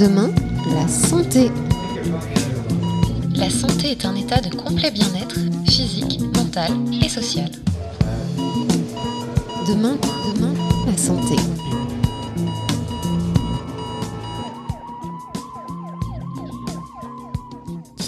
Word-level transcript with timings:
Demain, 0.00 0.30
la 0.72 0.88
santé. 0.88 1.50
La 3.34 3.50
santé 3.50 3.90
est 3.90 4.06
un 4.06 4.14
état 4.14 4.40
de 4.40 4.48
complet 4.54 4.90
bien-être 4.90 5.36
physique, 5.66 6.20
mental 6.34 6.72
et 7.02 7.08
social. 7.10 7.50
Demain, 9.68 9.98
demain, 10.34 10.54
la 10.86 10.96
santé. 10.96 11.36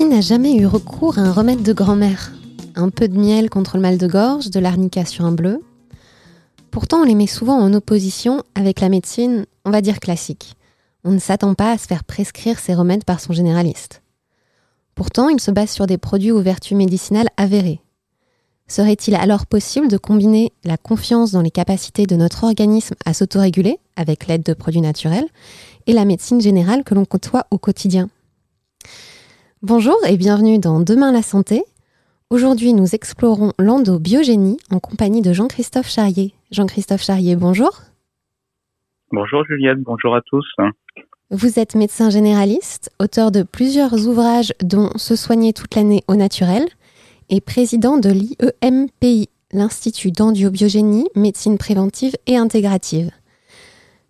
N'a 0.09 0.21
jamais 0.21 0.55
eu 0.57 0.67
recours 0.67 1.19
à 1.19 1.23
un 1.23 1.33
remède 1.33 1.63
de 1.63 1.73
grand-mère 1.73 2.33
Un 2.75 2.91
peu 2.91 3.09
de 3.09 3.19
miel 3.19 3.49
contre 3.49 3.77
le 3.77 3.83
mal 3.83 3.97
de 3.97 4.07
gorge, 4.07 4.51
de 4.51 4.61
l'arnica 4.61 5.07
sur 5.07 5.25
un 5.25 5.33
bleu 5.33 5.63
Pourtant, 6.71 6.99
on 6.99 7.05
les 7.05 7.15
met 7.15 7.27
souvent 7.27 7.59
en 7.59 7.73
opposition 7.73 8.43
avec 8.55 8.81
la 8.81 8.91
médecine, 8.91 9.47
on 9.65 9.71
va 9.71 9.81
dire 9.81 10.01
classique 10.01 10.55
on 11.05 11.11
ne 11.11 11.19
s'attend 11.19 11.55
pas 11.55 11.73
à 11.73 11.79
se 11.79 11.87
faire 11.87 12.05
prescrire 12.05 12.59
ces 12.59 12.75
remèdes 12.75 13.05
par 13.05 13.21
son 13.21 13.33
généraliste. 13.33 14.03
Pourtant, 14.95 15.29
il 15.29 15.41
se 15.41 15.51
base 15.51 15.71
sur 15.71 15.87
des 15.87 15.99
produits 15.99 16.31
aux 16.31 16.43
vertus 16.43 16.77
médicinales 16.77 17.29
avérées. 17.37 17.81
Serait-il 18.69 19.15
alors 19.15 19.47
possible 19.47 19.89
de 19.89 19.97
combiner 19.97 20.53
la 20.65 20.77
confiance 20.77 21.33
dans 21.33 21.43
les 21.43 21.51
capacités 21.51 22.07
de 22.07 22.17
notre 22.17 22.45
organisme 22.45 22.95
à 23.05 23.15
s'autoréguler, 23.15 23.79
avec 23.97 24.27
l'aide 24.27 24.43
de 24.43 24.55
produits 24.55 24.81
naturels, 24.81 25.29
et 25.87 25.93
la 25.93 26.05
médecine 26.05 26.41
générale 26.41 26.85
que 26.85 26.95
l'on 26.95 27.05
côtoie 27.05 27.47
au 27.51 27.59
quotidien? 27.59 28.09
Bonjour 29.65 29.97
et 30.09 30.17
bienvenue 30.17 30.59
dans 30.59 30.81
Demain 30.81 31.13
la 31.13 31.23
santé. 31.23 31.63
Aujourd'hui, 32.31 32.73
nous 32.73 32.97
explorons 32.97 33.53
l'endobiogénie 33.61 34.57
en 34.73 34.81
compagnie 34.81 35.23
de 35.23 35.33
Jean-Christophe 35.33 35.89
Charrier. 35.89 36.35
Jean-Christophe 36.51 37.05
Charrier, 37.05 37.37
bonjour. 37.37 37.71
Bonjour 39.13 39.45
Juliette, 39.45 39.79
bonjour 39.79 40.17
à 40.17 40.21
tous. 40.23 40.45
Vous 41.31 41.61
êtes 41.61 41.77
médecin 41.77 42.11
généraliste, 42.11 42.91
auteur 42.99 43.31
de 43.31 43.45
plusieurs 43.45 44.09
ouvrages 44.09 44.53
dont 44.65 44.91
Se 44.97 45.15
soigner 45.15 45.53
toute 45.53 45.77
l'année 45.77 46.03
au 46.09 46.17
naturel 46.17 46.67
et 47.31 47.41
président 47.41 47.99
de 47.99 48.11
l'IEMPI, 48.11 49.29
l'Institut 49.53 50.11
d'endiobiogénie, 50.11 51.07
médecine 51.15 51.57
préventive 51.57 52.17
et 52.27 52.37
intégrative. 52.37 53.13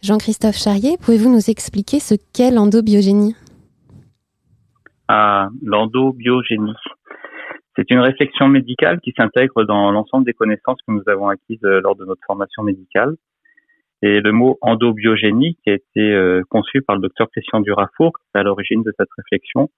Jean-Christophe 0.00 0.56
Charrier, 0.56 0.97
pouvez-vous 0.97 1.30
nous 1.30 1.50
expliquer 1.50 2.00
ce 2.00 2.14
qu'est 2.33 2.50
l'endobiogénie 2.50 3.36
ah, 5.08 5.48
L'endobiogénie. 5.62 6.75
C'est 7.77 7.91
une 7.91 8.00
réflexion 8.00 8.48
médicale 8.48 9.00
qui 9.00 9.12
s'intègre 9.17 9.64
dans 9.64 9.91
l'ensemble 9.91 10.27
des 10.27 10.34
connaissances 10.34 10.78
que 10.86 10.92
nous 10.92 11.03
avons 11.06 11.28
acquises 11.28 11.64
euh, 11.64 11.81
lors 11.81 11.97
de 11.97 12.05
notre 12.05 12.20
formation 12.27 12.62
médicale 12.62 13.17
et 14.03 14.20
le 14.20 14.33
mot 14.33 14.58
endobiogénie, 14.61 15.56
qui 15.62 15.70
a 15.70 15.75
été 15.75 16.00
euh, 16.00 16.42
conçu 16.50 16.83
par 16.83 16.97
le 16.97 17.03
docteur 17.03 17.30
Christian 17.30 17.61
Durafour, 17.61 18.12
qui 18.19 18.25
est 18.34 18.39
à 18.39 18.42
l'origine 18.42 18.83
de 18.83 18.92
cette 18.98 19.08
réflexion, 19.17 19.70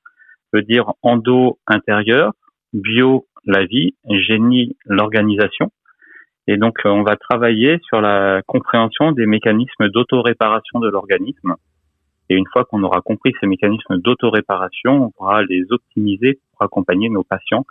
veut 0.52 0.62
dire 0.62 0.92
endo 1.02 1.58
intérieur, 1.66 2.32
bio 2.72 3.26
la 3.44 3.66
vie, 3.66 3.94
génie 4.08 4.76
l'organisation. 4.86 5.70
Et 6.46 6.56
donc 6.56 6.78
euh, 6.86 6.88
on 6.88 7.02
va 7.02 7.16
travailler 7.16 7.78
sur 7.86 8.00
la 8.00 8.40
compréhension 8.46 9.12
des 9.12 9.26
mécanismes 9.26 9.90
d'autoréparation 9.90 10.80
de 10.80 10.88
l'organisme. 10.88 11.54
Et 12.30 12.34
une 12.34 12.46
fois 12.52 12.64
qu'on 12.64 12.82
aura 12.82 13.00
compris 13.00 13.32
ces 13.40 13.46
mécanismes 13.46 13.98
d'autoréparation, 13.98 15.04
on 15.04 15.10
pourra 15.10 15.42
les 15.44 15.64
optimiser 15.70 16.40
pour 16.52 16.62
accompagner 16.62 17.08
nos 17.08 17.22
patients 17.22 17.66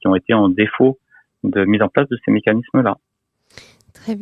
qui 0.00 0.08
ont 0.08 0.14
été 0.14 0.34
en 0.34 0.48
défaut 0.48 0.98
de 1.44 1.64
mise 1.64 1.82
en 1.82 1.88
place 1.88 2.08
de 2.08 2.18
ces 2.24 2.30
mécanismes-là. 2.30 2.96
Très 3.92 4.18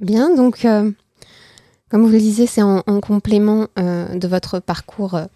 bien. 0.00 0.34
Donc, 0.34 0.64
euh, 0.64 0.90
comme 1.90 2.02
vous 2.02 2.12
le 2.12 2.18
disiez, 2.18 2.46
c'est 2.46 2.62
en, 2.62 2.82
complément 3.00 3.68
euh, 3.78 4.18
de 4.18 4.26
votre 4.26 4.58
parcours 4.58 5.14
euh, 5.14 5.26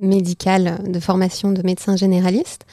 médical 0.00 0.78
de 0.88 1.00
formation 1.00 1.50
de 1.50 1.62
médecin 1.62 1.96
généraliste. 1.96 2.64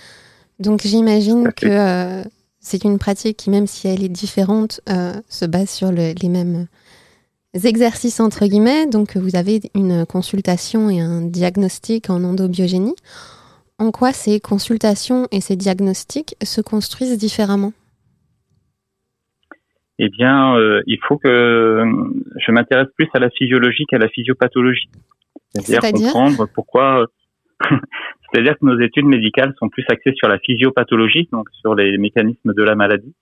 Donc 0.60 0.82
j'imagine 0.82 1.52
que 1.52 1.66
euh, 1.66 2.24
c'est 2.60 2.84
une 2.84 3.00
pratique 3.00 3.38
qui, 3.38 3.50
même 3.50 3.66
si 3.66 3.88
elle 3.88 4.04
est 4.04 4.10
différente, 4.10 4.82
se 4.88 5.46
base 5.46 5.70
sur 5.70 5.92
les 5.92 6.30
mêmes 6.30 6.68
exercices 7.66 8.20
entre 8.20 8.46
guillemets. 8.46 8.88
Donc 8.88 9.18
vous 9.18 9.36
avez 9.36 9.62
une 9.74 10.06
consultation 10.06 10.90
et 10.90 11.00
un 11.00 11.22
diagnostic 11.22 12.10
en 12.10 12.24
endobiogénie. 12.24 12.96
En 13.80 13.92
quoi 13.92 14.12
ces 14.12 14.40
consultations 14.40 15.28
et 15.32 15.40
ces 15.40 15.56
diagnostics 15.56 16.36
se 16.44 16.62
construisent 16.62 17.18
différemment? 17.18 17.74
Eh 20.00 20.10
bien, 20.10 20.56
euh, 20.56 20.82
il 20.86 21.00
faut 21.08 21.18
que 21.18 21.28
euh, 21.28 21.86
je 22.46 22.52
m'intéresse 22.52 22.88
plus 22.96 23.08
à 23.14 23.20
la 23.20 23.30
physiologie 23.32 23.86
qu'à 23.88 23.98
la 23.98 24.10
physiopathologie. 24.10 24.90
C'est-à-dire 25.54 26.12
comprendre 26.12 26.48
pourquoi. 26.54 27.08
C'est-à-dire 28.32 28.54
que 28.60 28.66
nos 28.66 28.80
études 28.80 29.06
médicales 29.06 29.54
sont 29.58 29.70
plus 29.70 29.86
axées 29.90 30.14
sur 30.16 30.28
la 30.28 30.38
physiopathologie, 30.40 31.30
donc 31.32 31.50
sur 31.62 31.74
les 31.74 31.98
mécanismes 31.98 32.54
de 32.54 32.64
la 32.64 32.76
maladie. 32.76 33.14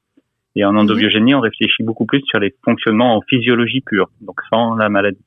Et 0.56 0.64
en 0.64 0.72
mhm. 0.72 0.80
endobiogénie, 0.80 1.36
on 1.36 1.42
réfléchit 1.42 1.84
beaucoup 1.84 2.06
plus 2.06 2.22
sur 2.26 2.40
les 2.40 2.54
fonctionnements 2.64 3.16
en 3.16 3.22
physiologie 3.22 3.82
pure, 3.82 4.10
donc 4.22 4.40
sans 4.50 4.76
la 4.76 4.90
maladie. 4.90 5.26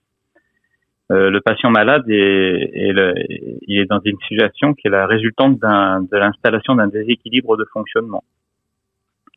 Euh, 1.11 1.31
le 1.31 1.41
patient 1.41 1.71
malade 1.71 2.05
est, 2.11 2.71
est 2.75 2.93
il 3.67 3.79
est 3.81 3.87
dans 3.87 4.01
une 4.05 4.19
situation 4.29 4.75
qui 4.75 4.89
est 4.89 4.91
la 4.91 5.07
résultante 5.07 5.59
de 5.59 6.17
l'installation 6.17 6.75
d'un 6.75 6.89
déséquilibre 6.89 7.57
de 7.57 7.65
fonctionnement. 7.73 8.23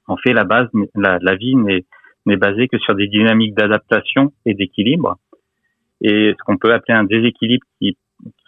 En 0.08 0.18
fait, 0.18 0.34
la 0.34 0.44
base, 0.44 0.68
la, 0.96 1.18
la 1.22 1.36
vie 1.36 1.56
n'est 1.56 1.86
n'est 2.26 2.38
basé 2.38 2.68
que 2.68 2.78
sur 2.78 2.96
des 2.96 3.08
dynamiques 3.08 3.56
d'adaptation 3.56 4.32
et 4.46 4.54
d'équilibre. 4.54 5.18
Et 6.02 6.34
ce 6.38 6.44
qu'on 6.44 6.58
peut 6.58 6.74
appeler 6.74 6.98
un 6.98 7.04
déséquilibre 7.04 7.66
qui, 7.80 7.98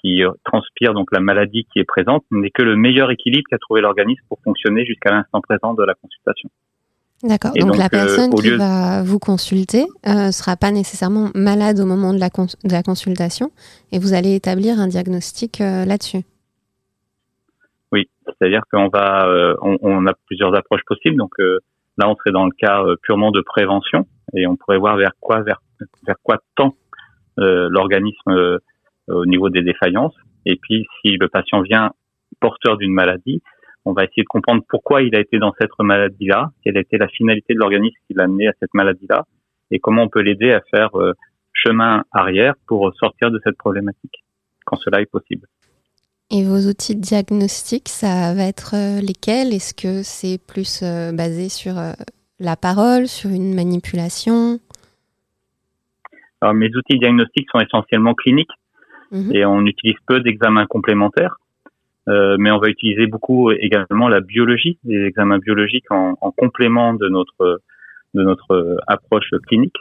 qui 0.02 0.22
transpire 0.44 0.94
donc 0.94 1.12
la 1.12 1.20
maladie 1.20 1.66
qui 1.72 1.80
est 1.80 1.84
présente 1.84 2.24
n'est 2.32 2.50
que 2.50 2.64
le 2.64 2.76
meilleur 2.76 3.12
équilibre 3.12 3.46
qu'a 3.50 3.58
trouvé 3.58 3.82
l'organisme 3.82 4.24
pour 4.28 4.40
fonctionner 4.44 4.86
jusqu'à 4.86 5.12
l'instant 5.12 5.42
présent 5.42 5.74
de 5.74 5.84
la 5.84 5.94
consultation. 5.96 6.50
D'accord. 7.24 7.52
Donc, 7.56 7.78
la 7.78 7.86
euh, 7.86 7.90
personne 7.90 8.34
qui 8.34 8.50
va 8.50 9.02
vous 9.02 9.20
consulter 9.20 9.86
ne 10.06 10.28
euh, 10.28 10.32
sera 10.32 10.58
pas 10.58 10.72
nécessairement 10.72 11.30
malade 11.34 11.80
au 11.80 11.86
moment 11.86 12.14
de 12.14 12.20
la, 12.20 12.28
de 12.28 12.72
la 12.72 12.84
consultation 12.84 13.52
et 13.92 14.00
vous 14.00 14.14
allez 14.14 14.36
établir 14.36 14.80
un 14.80 14.88
diagnostic 14.88 15.62
euh, 15.62 15.86
là-dessus. 15.86 16.24
Oui, 17.94 18.10
c'est-à-dire 18.26 18.62
qu'on 18.72 18.90
va, 18.90 19.28
on, 19.62 19.78
on, 19.82 20.06
a 20.08 20.14
plusieurs 20.28 20.54
approches 20.56 20.82
possibles. 20.86 21.16
Donc 21.16 21.32
Là, 21.98 22.10
on 22.10 22.16
serait 22.16 22.32
dans 22.32 22.46
le 22.46 22.52
cas 22.52 22.84
euh, 22.84 22.96
purement 23.04 23.32
de 23.32 23.42
prévention 23.42 24.08
et 24.36 24.48
on 24.48 24.56
pourrait 24.56 24.80
voir 24.80 24.98
vers 24.98 25.12
quoi 25.20 25.42
vers, 25.42 25.62
vers 26.06 26.16
quoi 26.24 26.40
tend 26.56 26.76
l'organisme 27.36 28.60
au 29.08 29.26
niveau 29.26 29.50
des 29.50 29.64
défaillances. 29.64 30.14
Et 30.46 30.56
puis, 30.56 30.86
si 31.02 31.18
le 31.18 31.28
patient 31.30 31.62
vient 31.62 31.92
porteur 32.40 32.78
d'une 32.78 32.94
maladie, 32.94 33.42
on 33.86 33.94
va 33.94 34.04
essayer 34.04 34.24
de 34.24 34.28
comprendre 34.28 34.64
pourquoi 34.68 35.02
il 35.02 35.16
a 35.16 35.20
été 35.20 35.40
dans 35.40 35.54
cette 35.60 35.72
maladie-là, 35.80 36.52
quelle 36.64 36.78
a 36.78 36.82
été 36.82 36.98
la 36.98 37.08
finalité 37.08 37.54
de 37.54 37.60
l'organisme 37.60 37.98
qui 38.08 38.14
l'a 38.14 38.24
amené 38.24 38.48
à 38.48 38.54
cette 38.60 38.74
maladie-là, 38.74 39.26
et 39.72 39.80
comment 39.80 40.04
on 40.04 40.10
peut 40.10 40.22
l'aider 40.22 40.52
à 40.52 40.62
faire 40.72 40.92
chemin 41.52 42.04
arrière 42.12 42.54
pour 42.68 42.94
sortir 42.96 43.32
de 43.32 43.40
cette 43.44 43.58
problématique, 43.58 44.24
quand 44.66 44.78
cela 44.78 45.02
est 45.02 45.10
possible. 45.10 45.48
Et 46.32 46.44
vos 46.44 46.68
outils 46.68 46.96
de 46.96 47.02
diagnostic, 47.02 47.90
ça 47.90 48.34
va 48.34 48.44
être 48.44 48.74
euh, 48.74 49.02
lesquels? 49.02 49.54
Est-ce 49.54 49.74
que 49.74 50.02
c'est 50.04 50.40
plus 50.40 50.82
euh, 50.82 51.12
basé 51.12 51.48
sur 51.50 51.78
euh, 51.78 51.92
la 52.40 52.56
parole, 52.56 53.08
sur 53.08 53.30
une 53.30 53.54
manipulation? 53.54 54.60
Alors, 56.42 56.56
mes 56.56 56.70
outils 56.76 56.96
de 56.96 57.00
diagnostic 57.00 57.48
sont 57.52 57.60
essentiellement 57.60 58.16
cliniques 58.16 58.50
mhm. 59.12 59.36
et 59.36 59.46
on 59.46 59.62
utilise 59.66 59.98
peu 60.08 60.22
d'examens 60.22 60.66
complémentaires. 60.66 61.38
Mais 62.08 62.52
on 62.52 62.58
va 62.58 62.70
utiliser 62.70 63.08
beaucoup 63.08 63.52
également 63.52 64.10
la 64.10 64.20
biologie, 64.20 64.78
les 64.84 65.06
examens 65.06 65.38
biologiques 65.40 65.90
en, 65.92 66.18
en 66.20 66.32
complément 66.32 66.94
de 66.94 67.08
notre 67.08 67.62
de 68.14 68.24
notre 68.24 68.78
approche 68.88 69.30
clinique. 69.48 69.78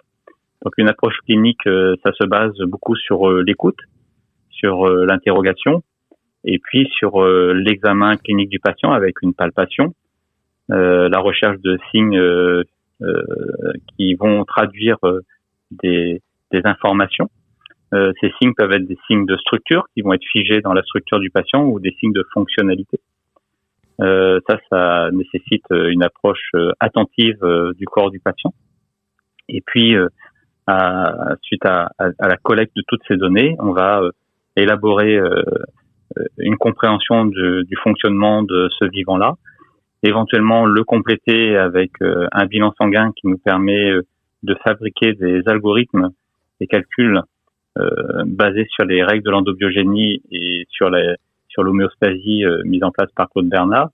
Donc 0.65 0.75
une 0.79 0.89
approche 0.89 1.19
clinique, 1.27 1.63
ça 1.65 2.13
se 2.13 2.25
base 2.25 2.57
beaucoup 2.61 2.97
sur 2.97 3.31
l'écoute, 3.31 3.79
sur 4.51 4.89
l'interrogation, 4.89 5.83
et 6.45 6.59
puis 6.59 6.89
sur 6.99 7.23
euh, 7.23 7.53
l'examen 7.55 8.17
clinique 8.17 8.49
du 8.49 8.61
patient 8.61 8.93
avec 8.93 9.23
une 9.23 9.35
palpation, 9.35 9.95
euh, 10.71 11.09
la 11.09 11.19
recherche 11.19 11.61
de 11.61 11.79
signes 11.91 12.19
euh, 12.19 12.65
qui 13.97 14.15
vont 14.15 14.45
traduire 14.45 14.99
des, 15.71 16.23
des, 16.53 16.61
informations. 16.65 17.31
Ces 17.93 18.33
signes 18.41 18.55
peuvent 18.57 18.73
être 18.73 18.87
des 18.87 18.99
signes 19.07 19.27
de 19.27 19.37
structure 19.37 19.85
qui 19.95 20.03
vont 20.03 20.15
être 20.15 20.25
figés 20.33 20.61
dans 20.61 20.73
la 20.73 20.83
structure 20.83 21.19
du 21.21 21.31
patient 21.31 21.65
ou 21.65 21.79
des 21.79 21.95
signes 22.01 22.13
de 22.13 22.25
fonctionnalité. 22.33 23.01
Euh, 24.01 24.41
ça, 24.49 24.59
ça 24.71 25.11
nécessite 25.13 25.65
une 25.71 26.03
approche 26.03 26.51
attentive 26.81 27.39
du 27.77 27.85
corps 27.85 28.11
du 28.11 28.21
patient. 28.21 28.53
Et 29.49 29.61
puis, 29.61 29.95
à, 30.67 31.37
suite 31.43 31.67
à, 31.67 31.91
à, 31.99 32.29
la 32.29 32.37
collecte 32.37 32.75
de 32.77 32.83
toutes 32.89 33.03
ces 33.07 33.17
données, 33.17 33.57
on 33.59 33.73
va 33.73 34.03
élaborer 34.57 35.19
une 36.39 36.57
compréhension 36.57 37.27
du 37.27 37.77
fonctionnement 37.83 38.43
de 38.43 38.69
ce 38.79 38.87
vivant-là, 38.87 39.35
éventuellement 40.03 40.65
le 40.65 40.83
compléter 40.85 41.57
avec 41.57 41.93
un 42.01 42.47
bilan 42.47 42.73
sanguin 42.81 43.13
qui 43.17 43.27
nous 43.27 43.39
permet 43.39 43.93
de 44.43 44.55
fabriquer 44.65 45.13
des 45.13 45.43
algorithmes 45.47 46.11
et 46.61 46.67
calculs 46.67 47.21
basés 48.27 48.67
sur 48.71 48.85
les 48.85 49.03
règles 49.03 49.25
de 49.25 49.31
l'endobiogénie 49.31 50.23
et 50.31 50.67
sur 50.71 50.91
les 50.91 51.15
sur 51.49 51.63
l'homéostasie 51.63 52.45
mise 52.65 52.83
en 52.83 52.91
place 52.91 53.11
par 53.15 53.29
Claude 53.31 53.49
Bernard. 53.49 53.91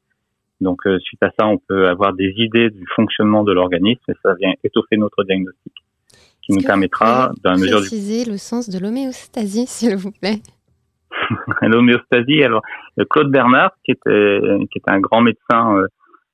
Donc, 0.60 0.82
suite 1.00 1.22
à 1.22 1.30
ça, 1.38 1.46
on 1.46 1.58
peut 1.58 1.88
avoir 1.88 2.12
des 2.14 2.32
idées 2.36 2.70
du 2.70 2.84
fonctionnement 2.94 3.44
de 3.44 3.52
l'organisme 3.52 4.02
et 4.08 4.14
ça 4.22 4.34
vient 4.34 4.52
étoffer 4.64 4.96
notre 4.96 5.24
diagnostic 5.24 5.72
qui 6.48 6.56
nous 6.56 6.64
permettra, 6.64 7.32
dans 7.44 7.52
la 7.52 7.58
mesure 7.58 7.80
préciser 7.80 8.28
le 8.28 8.38
sens 8.38 8.70
de 8.70 8.78
l'homéostasie, 8.78 9.66
s'il 9.68 9.96
vous 9.96 10.12
plaît? 10.12 10.40
l'homéostasie, 11.62 12.42
alors 12.42 12.62
Claude 13.10 13.30
Bernard, 13.30 13.72
qui 13.84 13.92
était 13.92 14.40
qui 14.70 14.78
était 14.78 14.90
un 14.90 15.00
grand 15.00 15.20
médecin 15.20 15.76
euh, 15.76 15.86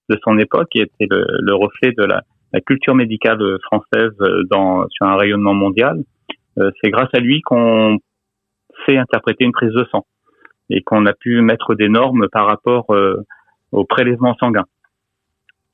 de 0.08 0.18
son 0.22 0.38
époque, 0.38 0.68
qui 0.70 0.80
était 0.80 1.06
le, 1.10 1.54
reflet 1.54 1.92
de 1.96 2.04
la, 2.04 2.22
la, 2.52 2.60
culture 2.60 2.94
médicale 2.94 3.40
française 3.62 4.12
euh, 4.20 4.42
dans 4.50 4.86
sur 4.90 5.06
un 5.06 5.16
rayonnement 5.16 5.54
mondial. 5.54 6.02
Euh, 6.58 6.70
c'est 6.80 6.90
grâce 6.90 7.10
à 7.12 7.20
lui 7.20 7.40
qu'on 7.42 7.98
sait 8.86 8.96
interpréter 8.96 9.44
une 9.44 9.52
prise 9.52 9.72
de 9.72 9.84
sang 9.90 10.04
et 10.70 10.82
qu'on 10.82 11.06
a 11.06 11.12
pu 11.12 11.40
mettre 11.40 11.74
des 11.74 11.88
normes 11.88 12.28
par 12.32 12.46
rapport 12.46 12.86
au 13.72 13.84
prélèvement 13.84 14.34
sanguin. 14.36 14.64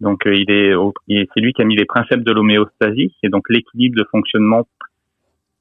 Donc 0.01 0.27
euh, 0.27 0.35
il 0.35 0.51
est, 0.51 0.75
c'est 1.35 1.41
lui 1.41 1.53
qui 1.53 1.63
a 1.63 1.65
mis 1.65 1.77
les 1.77 1.85
principes 1.85 2.25
de 2.25 2.33
l'homéostasie, 2.33 3.15
et 3.23 3.29
donc 3.29 3.49
l'équilibre 3.51 3.99
de 3.99 4.07
fonctionnement 4.11 4.67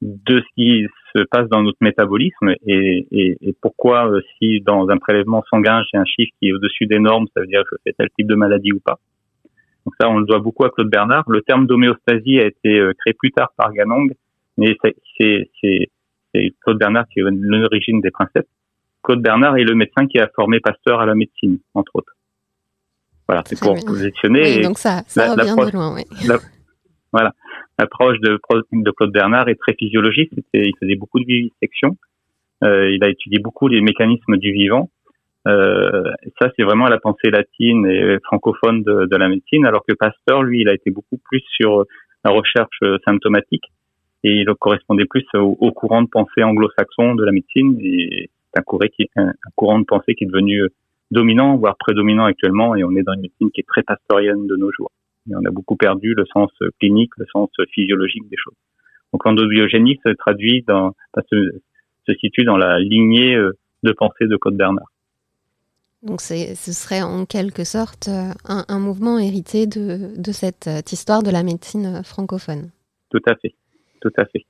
de 0.01 0.38
ce 0.38 0.45
qui 0.56 0.88
se 1.13 1.24
passe 1.24 1.50
dans 1.50 1.62
notre 1.62 1.77
métabolisme 1.81 2.54
et, 2.66 3.06
et, 3.12 3.38
et 3.42 3.56
pourquoi 3.62 4.10
euh, 4.10 4.21
si 4.38 4.62
dans 4.62 4.88
un 4.89 4.98
prélèvement 4.98 5.44
sanguin 5.50 5.81
j'ai 5.92 6.00
un 6.00 6.06
chiffre 6.06 6.31
qui 6.39 6.50
est 6.50 6.54
au-dessus 6.54 6.86
des 6.86 7.00
normes, 7.00 7.27
ça 7.33 7.42
veut 7.42 7.48
dire 7.48 7.63
que 7.69 7.75
je 7.75 7.81
fais 7.83 7.95
tel 7.98 8.07
type 8.18 8.27
de 8.27 8.36
maladie 8.36 8.71
ou 8.71 8.80
pas. 8.80 8.98
Donc 9.86 9.94
ça, 10.00 10.10
on 10.10 10.19
le 10.19 10.25
doit 10.25 10.39
beaucoup 10.39 10.66
à 10.66 10.69
Claude 10.69 10.89
Bernard. 10.89 11.24
Le 11.27 11.42
terme 11.42 11.66
d'homéostasie 11.66 12.39
a 12.39 12.45
été 12.45 12.80
euh, 12.80 12.94
créé 13.00 13.13
plus 13.13 13.31
tard 13.31 13.51
par 13.57 13.74
Ganong, 13.74 14.13
mais 14.60 14.76
c'est 15.18 15.90
Claude 16.62 16.78
Bernard 16.78 17.08
qui 17.08 17.22
est 17.22 17.24
l'origine 17.24 18.02
des 18.02 18.12
principes. 18.12 18.48
Claude 19.04 19.22
Bernard 19.22 19.58
est 19.58 19.64
le 19.64 19.76
médecin 19.76 20.06
qui 20.08 20.20
a 20.20 20.28
formé 20.36 20.60
Pasteur 20.60 21.00
à 21.00 21.06
la 21.06 21.16
médecine, 21.16 21.60
entre 21.74 21.96
autres. 21.96 22.14
Voilà, 23.28 23.44
c'est 23.46 23.60
pour 23.60 23.76
positionner. 23.86 24.62
donc 24.62 24.78
ça, 24.78 25.04
ça 25.08 25.34
revient 25.34 25.56
de 25.56 25.72
loin, 25.72 25.96
oui. 25.96 26.04
voilà, 27.12 27.34
l'approche 27.78 28.20
de, 28.20 28.40
de 28.74 28.92
Claude 28.92 29.12
Bernard 29.12 29.48
est 29.48 29.60
très 29.60 29.74
physiologique. 29.74 30.32
Il 30.54 30.74
faisait 30.80 30.96
beaucoup 30.96 31.20
de 31.20 31.26
vivisection. 31.26 31.98
Euh, 32.64 32.92
il 32.92 33.04
a 33.04 33.10
étudié 33.10 33.40
beaucoup 33.40 33.68
les 33.68 33.82
mécanismes 33.82 34.38
du 34.38 34.52
vivant. 34.52 34.90
Euh, 35.48 36.12
ça, 36.42 36.50
c'est 36.58 36.64
vraiment 36.64 36.88
la 36.88 37.00
pensée 37.00 37.30
latine 37.30 37.86
et 37.86 38.18
francophone 38.26 38.84
de, 38.84 39.06
de, 39.06 39.16
la 39.16 39.30
médecine, 39.30 39.66
alors 39.66 39.86
que 39.88 39.94
Pasteur, 39.94 40.44
lui, 40.44 40.62
il 40.62 40.70
a 40.70 40.74
été 40.74 40.92
beaucoup 40.92 41.18
plus 41.24 41.42
sur 41.56 41.86
la 42.26 42.32
recherche 42.32 42.80
symptomatique 43.08 43.64
et 44.24 44.42
il 44.42 44.45
correspondait 44.60 45.06
plus 45.06 45.25
au, 45.33 45.71
courant 45.71 46.01
de 46.01 46.10
pensée 46.10 46.44
anglo-saxon 46.44 47.16
de 47.16 47.24
la 47.24 47.31
médecine. 47.31 47.77
Et 47.81 48.30
c'est 48.54 49.10
un, 49.16 49.27
un, 49.27 49.33
courant 49.56 49.80
de 49.80 49.86
pensée 49.86 50.16
qui 50.16 50.25
est 50.25 50.27
devenu 50.27 50.63
dominant, 51.12 51.57
voire 51.57 51.77
prédominant 51.77 52.25
actuellement, 52.25 52.75
et 52.75 52.83
on 52.83 52.95
est 52.95 53.04
dans 53.04 53.13
une 53.13 53.21
médecine 53.21 53.51
qui 53.51 53.62
est 53.62 53.68
très 53.68 53.83
pastorienne 53.83 54.48
de 54.48 54.56
nos 54.56 54.71
jours. 54.71 54.92
Et 55.30 55.36
on 55.36 55.45
a 55.45 55.51
beaucoup 55.51 55.75
perdu 55.75 56.13
le 56.16 56.25
sens 56.33 56.51
clinique, 56.80 57.12
le 57.18 57.25
sens 57.31 57.50
physiologique 57.74 58.27
des 58.30 58.38
choses. 58.38 58.56
Donc 59.13 59.25
l'endobiogénie 59.25 60.00
se 60.06 60.13
traduit 60.13 60.63
dans, 60.68 60.94
se, 61.31 61.62
se 62.07 62.13
situe 62.16 62.44
dans 62.44 62.57
la 62.57 62.80
lignée 62.80 63.36
euh, 63.36 63.57
de 63.83 63.92
pensée 63.92 64.27
de 64.27 64.38
Claude 64.38 64.56
Bernard. 64.56 64.92
Donc 66.04 66.21
ce 66.21 66.56
serait 66.56 67.01
en 67.01 67.25
quelque 67.25 67.63
sorte 67.63 68.07
euh, 68.07 68.31
un, 68.48 68.66
un 68.68 68.80
mouvement 68.80 69.19
hérité 69.19 69.68
de, 69.68 70.12
de 70.18 70.31
cette 70.31 70.68
euh, 70.68 70.81
histoire 70.92 71.24
de 71.24 71.31
la 71.31 71.44
médecine 71.44 72.01
francophone. 72.04 72.69
Tout 73.10 73.21
à 73.27 73.36
fait, 73.36 73.54
tout 74.01 74.13
à 74.18 74.25
fait. 74.25 74.46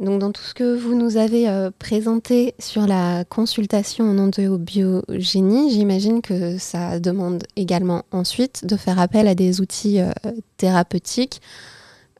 Donc, 0.00 0.18
dans 0.18 0.32
tout 0.32 0.40
ce 0.40 0.54
que 0.54 0.78
vous 0.78 0.94
nous 0.94 1.18
avez 1.18 1.46
euh, 1.46 1.70
présenté 1.78 2.54
sur 2.58 2.86
la 2.86 3.24
consultation 3.28 4.06
en 4.06 4.16
endobiogénie, 4.16 5.70
j'imagine 5.70 6.22
que 6.22 6.56
ça 6.56 6.98
demande 6.98 7.42
également 7.54 8.04
ensuite 8.10 8.64
de 8.66 8.76
faire 8.76 8.98
appel 8.98 9.28
à 9.28 9.34
des 9.34 9.60
outils 9.60 10.00
euh, 10.00 10.10
thérapeutiques 10.56 11.40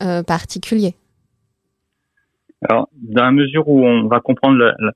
euh, 0.03 0.23
particuliers. 0.23 0.94
Alors, 2.69 2.91
dans 2.93 3.23
la 3.23 3.33
mesure 3.33 3.67
où 3.67 3.83
on 3.83 4.09
va 4.09 4.21
comprendre 4.21 4.59
le, 4.59 4.93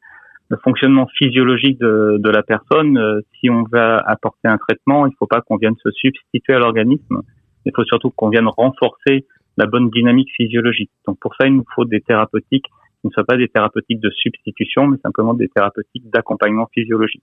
fonctionnement 0.62 1.06
physiologique 1.18 1.80
de, 1.80 2.18
de 2.20 2.30
la 2.30 2.42
personne, 2.42 3.22
si 3.40 3.50
on 3.50 3.64
va 3.72 3.96
apporter 4.06 4.46
un 4.46 4.58
traitement, 4.58 5.06
il 5.06 5.10
ne 5.10 5.14
faut 5.18 5.26
pas 5.26 5.40
qu'on 5.40 5.56
vienne 5.56 5.74
se 5.82 5.90
substituer 5.90 6.52
à 6.52 6.58
l'organisme. 6.58 7.22
Il 7.64 7.72
faut 7.74 7.82
surtout 7.84 8.10
qu'on 8.10 8.28
vienne 8.28 8.46
renforcer 8.46 9.26
la 9.56 9.66
bonne 9.66 9.90
dynamique 9.90 10.30
physiologique. 10.36 10.90
Donc 11.06 11.18
pour 11.20 11.34
ça, 11.36 11.46
il 11.46 11.54
nous 11.54 11.64
faut 11.74 11.84
des 11.84 12.00
thérapeutiques 12.00 12.66
qui 13.00 13.06
ne 13.06 13.10
soient 13.10 13.24
pas 13.24 13.36
des 13.36 13.48
thérapeutiques 13.48 14.00
de 14.00 14.10
substitution, 14.10 14.86
mais 14.86 14.98
simplement 14.98 15.34
des 15.34 15.48
thérapeutiques 15.48 16.08
d'accompagnement 16.10 16.68
physiologique. 16.72 17.22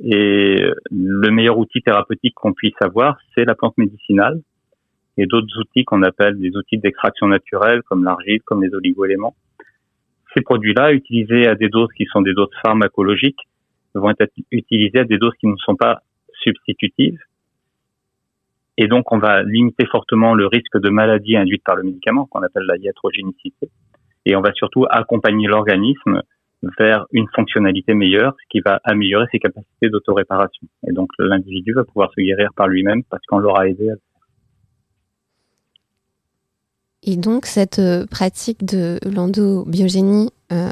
Et 0.00 0.56
le 0.90 1.30
meilleur 1.30 1.58
outil 1.58 1.80
thérapeutique 1.80 2.34
qu'on 2.34 2.52
puisse 2.52 2.74
avoir, 2.80 3.16
c'est 3.34 3.44
la 3.44 3.54
plante 3.54 3.78
médicinale 3.78 4.40
et 5.16 5.26
d'autres 5.26 5.58
outils 5.58 5.84
qu'on 5.84 6.02
appelle 6.02 6.38
des 6.38 6.56
outils 6.56 6.78
d'extraction 6.78 7.28
naturelle, 7.28 7.82
comme 7.82 8.04
l'argile, 8.04 8.40
comme 8.44 8.62
les 8.62 8.74
oligoéléments. 8.74 9.36
Ces 10.34 10.40
produits-là, 10.40 10.92
utilisés 10.92 11.46
à 11.46 11.54
des 11.54 11.68
doses 11.68 11.92
qui 11.96 12.06
sont 12.06 12.20
des 12.20 12.34
doses 12.34 12.50
pharmacologiques, 12.64 13.38
vont 13.94 14.10
être 14.18 14.32
utilisés 14.50 14.98
à 14.98 15.04
des 15.04 15.18
doses 15.18 15.34
qui 15.38 15.46
ne 15.46 15.56
sont 15.56 15.76
pas 15.76 16.00
substitutives 16.42 17.20
et 18.76 18.88
donc, 18.88 19.12
on 19.12 19.18
va 19.18 19.42
limiter 19.42 19.86
fortement 19.86 20.34
le 20.34 20.46
risque 20.46 20.78
de 20.78 20.90
maladie 20.90 21.36
induite 21.36 21.62
par 21.64 21.76
le 21.76 21.84
médicament, 21.84 22.26
qu'on 22.26 22.42
appelle 22.42 22.64
la 22.64 22.76
iatrogénicité. 22.76 23.70
Et 24.26 24.34
on 24.34 24.40
va 24.40 24.52
surtout 24.52 24.84
accompagner 24.90 25.46
l'organisme 25.46 26.22
vers 26.78 27.06
une 27.12 27.26
fonctionnalité 27.34 27.94
meilleure, 27.94 28.34
ce 28.40 28.46
qui 28.50 28.60
va 28.60 28.80
améliorer 28.84 29.26
ses 29.30 29.38
capacités 29.38 29.90
d'autoréparation. 29.90 30.66
Et 30.88 30.92
donc, 30.92 31.10
l'individu 31.18 31.72
va 31.72 31.84
pouvoir 31.84 32.10
se 32.16 32.20
guérir 32.20 32.50
par 32.56 32.66
lui-même 32.66 33.02
parce 33.10 33.24
qu'on 33.26 33.38
l'aura 33.38 33.68
aidé 33.68 33.90
à. 33.90 33.94
Et 37.06 37.16
donc, 37.16 37.44
cette 37.44 37.78
euh, 37.80 38.06
pratique 38.06 38.64
de 38.64 38.98
l'endobiogénie 39.04 40.30
euh, 40.52 40.70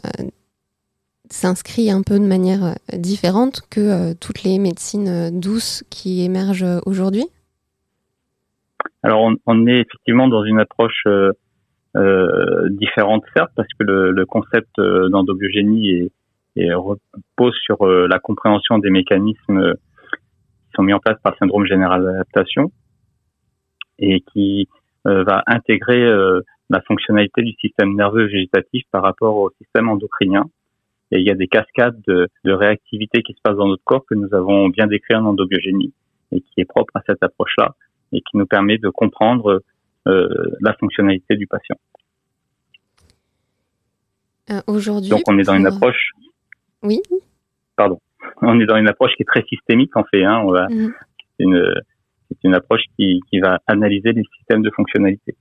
s'inscrit 1.31 1.90
un 1.90 2.02
peu 2.02 2.19
de 2.19 2.25
manière 2.25 2.64
euh, 2.64 2.96
différente 2.96 3.60
que 3.69 4.14
toutes 4.14 4.43
les 4.43 4.58
médecines 4.58 5.38
douces 5.38 5.84
qui 5.91 6.24
émergent 6.24 6.81
aujourd'hui? 6.86 7.26
Alors 9.02 9.30
on, 9.46 9.66
est 9.66 9.80
effectivement 9.80 10.28
dans 10.28 10.44
une 10.44 10.60
approche 10.60 11.02
euh, 11.06 11.32
euh 11.96 12.68
différente 12.70 13.24
certes 13.36 13.50
parce 13.56 13.68
que 13.78 13.84
le, 13.84 14.26
concept 14.26 14.78
euh, 14.78 15.08
d'endobiogénie 15.08 15.90
est, 15.90 16.12
est, 16.56 16.72
repose 16.72 17.56
sur 17.64 17.84
la 17.86 18.18
compréhension 18.18 18.78
des 18.78 18.90
mécanismes 18.90 19.74
qui 19.74 20.72
sont 20.76 20.82
mis 20.82 20.92
en 20.92 21.00
place 21.00 21.18
par 21.22 21.32
le 21.32 21.38
syndrome 21.38 21.66
général 21.66 22.04
d'adaptation 22.04 22.70
et 23.98 24.20
qui 24.32 24.68
va 25.04 25.42
intégrer 25.46 26.06
la 26.70 26.80
fonctionnalité 26.82 27.42
du 27.42 27.52
système 27.60 27.94
nerveux 27.96 28.26
végétatif 28.26 28.84
par 28.92 29.02
rapport 29.02 29.36
au 29.36 29.50
système 29.58 29.88
endocrinien. 29.88 30.44
Et 31.10 31.18
il 31.18 31.26
y 31.26 31.30
a 31.30 31.34
des 31.34 31.48
cascades 31.48 32.00
de, 32.06 32.28
de 32.44 32.52
réactivité 32.52 33.22
qui 33.22 33.32
se 33.34 33.40
passent 33.42 33.56
dans 33.56 33.66
notre 33.66 33.84
corps 33.84 34.04
que 34.06 34.14
nous 34.14 34.32
avons 34.32 34.68
bien 34.68 34.86
décrit 34.86 35.14
en 35.14 35.26
endobiogénie 35.26 35.92
et 36.30 36.40
qui 36.40 36.60
est 36.60 36.64
propre 36.64 36.92
à 36.94 37.02
cette 37.06 37.22
approche-là 37.22 37.74
et 38.12 38.20
qui 38.20 38.36
nous 38.36 38.46
permet 38.46 38.78
de 38.78 38.88
comprendre 38.88 39.62
euh, 40.06 40.28
la 40.60 40.74
fonctionnalité 40.74 41.36
du 41.36 41.46
patient. 41.46 41.76
Euh, 44.50 44.60
aujourd'hui. 44.66 45.10
Donc 45.10 45.22
on 45.26 45.38
est 45.38 45.44
dans 45.44 45.54
une 45.54 45.66
approche. 45.66 46.12
Oui. 46.82 47.00
Pardon. 47.76 48.00
On 48.42 48.58
est 48.60 48.66
dans 48.66 48.76
une 48.76 48.88
approche 48.88 49.12
qui 49.16 49.22
est 49.22 49.26
très 49.26 49.44
systémique 49.44 49.96
en 49.96 50.04
fait. 50.04 50.24
Hein. 50.24 50.44
Va... 50.50 50.69
Mhm. 50.69 50.92
C'est 51.38 51.44
une, 51.44 51.74
une 52.44 52.54
approche 52.54 52.82
qui, 52.96 53.20
qui 53.31 53.40
va 53.40 53.60
analyser 53.66 54.12
les 54.12 54.24
systèmes 54.36 54.62
de 54.62 54.70
fonctionnalité. 54.70 55.36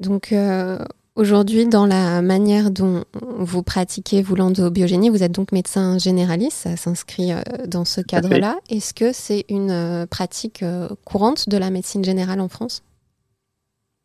Donc 0.00 0.32
euh, 0.32 0.78
Aujourd'hui, 1.14 1.68
dans 1.68 1.84
la 1.84 2.22
manière 2.22 2.70
dont 2.70 3.04
vous 3.20 3.62
pratiquez 3.62 4.22
vous 4.22 4.34
l'endobiogénie, 4.34 5.10
vous 5.10 5.22
êtes 5.22 5.32
donc 5.32 5.52
médecin 5.52 5.98
généraliste, 5.98 6.66
ça 6.66 6.76
s'inscrit 6.76 7.32
euh, 7.32 7.42
dans 7.68 7.84
ce 7.84 8.00
cadre-là. 8.00 8.56
Est-ce 8.70 8.94
que 8.94 9.12
c'est 9.12 9.44
une 9.50 9.70
euh, 9.70 10.06
pratique 10.06 10.62
euh, 10.62 10.88
courante 11.04 11.50
de 11.50 11.58
la 11.58 11.68
médecine 11.68 12.02
générale 12.02 12.40
en 12.40 12.48
France? 12.48 12.82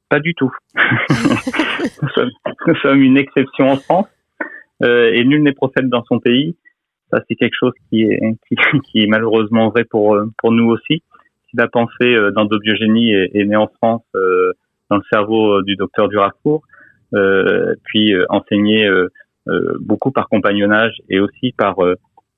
Pas 0.09 0.19
du 0.19 0.33
tout. 0.33 0.51
nous, 0.75 2.75
sommes, 2.75 3.01
une 3.01 3.17
exception 3.17 3.69
en 3.69 3.77
France 3.77 4.07
et 4.83 5.23
nul 5.23 5.43
n'est 5.43 5.53
prophète 5.53 5.87
dans 5.87 6.03
son 6.03 6.19
pays. 6.19 6.57
Ça, 7.11 7.21
c'est 7.27 7.35
quelque 7.35 7.55
chose 7.57 7.73
qui 7.89 8.03
est, 8.03 8.19
qui, 8.83 9.01
est 9.01 9.07
malheureusement 9.07 9.69
vrai 9.69 9.85
pour, 9.85 10.17
pour 10.37 10.51
nous 10.51 10.69
aussi. 10.69 11.03
Si 11.49 11.55
la 11.55 11.69
pensée 11.69 12.17
d'endobiogénie 12.35 13.13
est, 13.13 13.31
est 13.33 13.45
née 13.45 13.55
en 13.55 13.67
France 13.67 14.03
dans 14.13 14.97
le 14.97 15.03
cerveau 15.09 15.61
du 15.63 15.77
docteur 15.77 16.09
Duracourt, 16.09 16.63
euh, 16.63 16.76
puis 17.11 18.13
euh, 18.13 18.25
enseigné 18.29 18.87
euh, 18.87 19.09
beaucoup 19.79 20.11
par 20.11 20.27
compagnonnage 20.27 20.95
et 21.09 21.19
aussi 21.19 21.53
par 21.53 21.77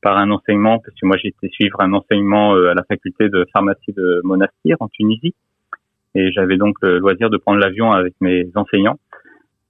par 0.02 0.18
un 0.18 0.32
enseignement, 0.32 0.80
parce 0.80 0.96
que 1.00 1.06
moi 1.06 1.18
j'ai 1.18 1.30
été 1.30 1.50
suivre 1.50 1.82
un 1.82 1.92
enseignement 1.94 2.54
à 2.54 2.74
la 2.74 2.84
faculté 2.84 3.30
de 3.30 3.46
pharmacie 3.52 3.92
de 3.94 4.22
Monastir 4.24 4.78
en 4.80 4.88
Tunisie, 4.88 5.34
et 6.16 6.32
j'avais 6.32 6.58
donc 6.58 6.76
le 6.82 7.00
loisir 7.00 7.30
de 7.30 7.38
prendre 7.38 7.60
l'avion 7.60 7.92
avec 7.92 8.14
mes 8.22 8.48
enseignants 8.56 8.98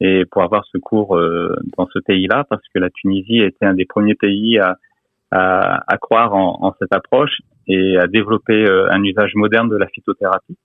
et 0.01 0.25
pour 0.25 0.43
avoir 0.43 0.65
ce 0.65 0.77
cours 0.77 1.19
dans 1.77 1.87
ce 1.87 1.99
pays-là, 1.99 2.45
parce 2.49 2.61
que 2.73 2.79
la 2.79 2.89
Tunisie 2.89 3.39
était 3.39 3.65
un 3.65 3.73
des 3.73 3.85
premiers 3.85 4.15
pays 4.15 4.59
à, 4.59 4.77
à, 5.31 5.83
à 5.91 5.97
croire 5.97 6.35
en, 6.35 6.59
en, 6.61 6.75
cette 6.79 6.93
approche 6.93 7.41
et 7.67 7.97
à 7.97 8.07
développer 8.07 8.67
un 8.67 9.03
usage 9.03 9.33
moderne 9.35 9.69
de 9.69 9.77
la 9.77 9.87
phytothérapie. 9.87 10.57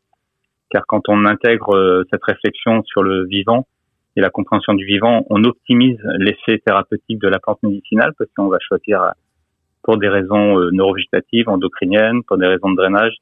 Car 0.75 0.87
quand 0.87 1.09
on 1.09 1.25
intègre 1.25 1.77
euh, 1.77 2.03
cette 2.11 2.25
réflexion 2.25 2.83
sur 2.83 3.05
le 3.05 3.27
vivant 3.27 3.67
et 4.17 4.21
la 4.21 4.31
compréhension 4.31 4.75
du 4.75 4.85
vivant, 4.85 5.27
on 5.31 5.43
optimise 5.45 5.99
l'effet 6.19 6.59
thérapeutique 6.65 7.19
de 7.19 7.29
la 7.29 7.39
plante 7.39 7.63
médicinale 7.63 8.13
parce 8.17 8.31
qu'on 8.37 8.49
va 8.49 8.59
choisir 8.61 9.03
euh, 9.03 9.11
pour 9.83 9.99
des 9.99 10.09
raisons 10.09 10.59
euh, 10.59 10.71
neurovégétatives, 10.71 11.49
endocriniennes, 11.49 12.23
pour 12.25 12.39
des 12.39 12.47
raisons 12.47 12.71
de 12.71 12.77
drainage 12.77 13.17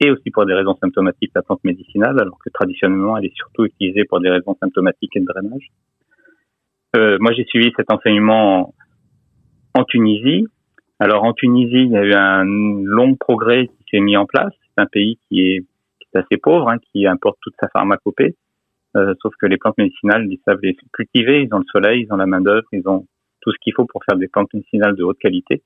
et 0.00 0.10
aussi 0.10 0.30
pour 0.30 0.46
des 0.46 0.54
raisons 0.54 0.76
symptomatiques 0.80 1.32
la 1.34 1.42
plante 1.42 1.64
médicinale, 1.64 2.20
alors 2.20 2.38
que 2.44 2.50
traditionnellement 2.50 3.16
elle 3.16 3.24
est 3.24 3.36
surtout 3.36 3.64
utilisée 3.64 4.04
pour 4.04 4.20
des 4.20 4.30
raisons 4.30 4.56
symptomatiques 4.60 5.16
et 5.16 5.20
de 5.20 5.26
drainage. 5.26 5.70
Euh, 6.96 7.16
moi 7.20 7.32
j'ai 7.32 7.44
suivi 7.44 7.72
cet 7.76 7.90
enseignement 7.90 8.74
en, 9.74 9.84
Tunisie. 9.84 10.46
Alors 10.98 11.24
en 11.24 11.32
Tunisie, 11.32 11.84
il 11.84 11.90
y 11.90 11.96
a 11.96 12.04
eu 12.04 12.12
un 12.12 12.44
long 12.44 13.14
progrès 13.16 13.66
qui 13.66 13.84
s'est 13.90 14.00
mis 14.00 14.16
en 14.16 14.26
place. 14.26 14.52
C'est 14.60 14.82
un 14.82 14.86
pays 14.86 15.18
qui 15.28 15.40
est 15.40 15.64
assez 16.14 16.38
pauvre, 16.38 16.70
hein, 16.70 16.78
qui 16.92 17.06
importe 17.06 17.38
toute 17.42 17.54
sa 17.60 17.68
pharmacopée. 17.68 18.34
Euh, 18.96 19.14
sauf 19.20 19.34
que 19.40 19.46
les 19.46 19.58
plantes 19.58 19.76
médicinales, 19.78 20.26
ils 20.30 20.40
savent 20.46 20.60
les 20.62 20.76
cultiver, 20.92 21.42
ils 21.42 21.54
ont 21.54 21.58
le 21.58 21.64
soleil, 21.70 22.06
ils 22.06 22.12
ont 22.12 22.16
la 22.16 22.26
main 22.26 22.40
d'œuvre, 22.40 22.66
ils 22.72 22.88
ont 22.88 23.06
tout 23.42 23.52
ce 23.52 23.56
qu'il 23.60 23.74
faut 23.74 23.84
pour 23.84 24.02
faire 24.04 24.18
des 24.18 24.28
plantes 24.28 24.52
médicinales 24.54 24.96
de 24.96 25.04
haute 25.04 25.18
qualité. 25.18 25.62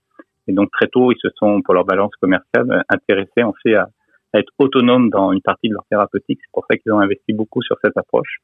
Et 0.49 0.53
donc 0.53 0.71
très 0.73 0.89
tôt, 0.89 1.13
ils 1.13 1.19
se 1.21 1.29
sont, 1.37 1.63
pour 1.63 1.75
leur 1.75 1.85
balance 1.85 2.13
commerciale, 2.21 2.85
intéressés 2.89 3.43
en 3.43 3.55
fait 3.63 3.75
à, 3.75 3.89
être 4.33 4.53
autonomes 4.59 5.11
dans 5.11 5.33
une 5.33 5.43
partie 5.43 5.69
de 5.69 5.75
leur 5.75 5.85
thérapeutique. 5.91 6.39
C'est 6.41 6.53
pour 6.53 6.65
ça 6.71 6.77
qu'ils 6.77 6.93
ont 6.93 7.01
investi 7.01 7.33
beaucoup 7.33 7.63
sur 7.63 7.77
cette 7.83 7.97
approche. 7.97 8.39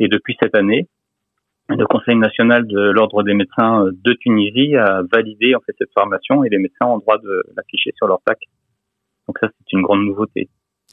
Et 0.00 0.08
depuis 0.08 0.36
cette 0.40 0.54
année, 0.54 0.86
le 1.68 1.86
Conseil 1.86 2.16
national 2.16 2.66
de 2.66 2.90
l'ordre 2.90 3.22
des 3.22 3.32
médecins 3.32 3.86
de 3.90 4.12
Tunisie 4.14 4.76
a 4.76 5.02
validé 5.10 5.54
en 5.54 5.60
fait 5.60 5.74
cette 5.78 5.92
formation 5.94 6.44
et 6.44 6.50
les 6.50 6.58
médecins 6.58 6.86
ont 6.86 6.98
droit 6.98 7.18
de 7.18 7.42
l'afficher 7.56 7.92
sur 7.96 8.06
leur 8.06 8.20
plaque. 8.20 8.42
Donc 9.26 9.38
ça, 9.38 9.48
c'est 9.48 9.72
une 9.72 9.82
grande 9.82 10.04
nouveauté. 10.04 10.50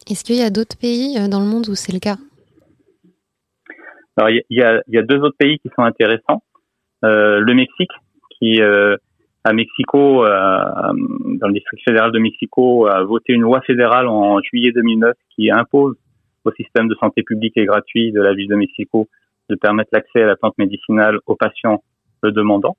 Est-ce 0.10 0.24
qu'il 0.24 0.38
y 0.38 0.44
a 0.44 0.50
d'autres 0.50 0.78
pays 0.78 1.18
euh, 1.18 1.28
dans 1.28 1.42
le 1.42 1.46
monde 1.46 1.68
où 1.68 1.76
c'est 1.76 1.92
le 1.92 2.00
cas? 2.00 2.16
Alors, 4.18 4.30
il 4.30 4.44
y 4.50 4.62
a, 4.62 4.82
y 4.88 4.98
a, 4.98 5.04
deux 5.04 5.20
autres 5.20 5.38
pays 5.38 5.60
qui 5.60 5.70
sont 5.76 5.84
intéressants. 5.84 6.44
Euh, 7.06 7.40
le 7.40 7.54
Mexique, 7.54 7.92
qui 8.38 8.62
euh, 8.62 8.98
à 9.44 9.54
Mexico, 9.54 10.26
euh, 10.26 10.64
dans 11.40 11.48
le 11.48 11.54
district 11.54 11.84
fédéral 11.86 12.12
de 12.12 12.20
Mexico, 12.20 12.88
a 12.88 13.04
voté 13.04 13.34
une 13.34 13.42
loi 13.42 13.62
fédérale 13.62 14.08
en 14.08 14.42
juillet 14.42 14.72
2009 14.72 15.14
qui 15.36 15.50
impose 15.50 15.96
au 16.44 16.52
système 16.52 16.88
de 16.88 16.96
santé 16.96 17.24
publique 17.24 17.58
et 17.58 17.66
gratuit 17.66 18.12
de 18.12 18.22
la 18.22 18.34
ville 18.34 18.50
de 18.50 18.56
Mexico 18.56 19.08
de 19.50 19.56
permettre 19.56 19.90
l'accès 19.94 20.24
à 20.24 20.28
la 20.28 20.36
plante 20.36 20.58
médicinale 20.58 21.20
aux 21.26 21.36
patients 21.36 21.82
le 22.22 22.32
demandant. 22.32 22.76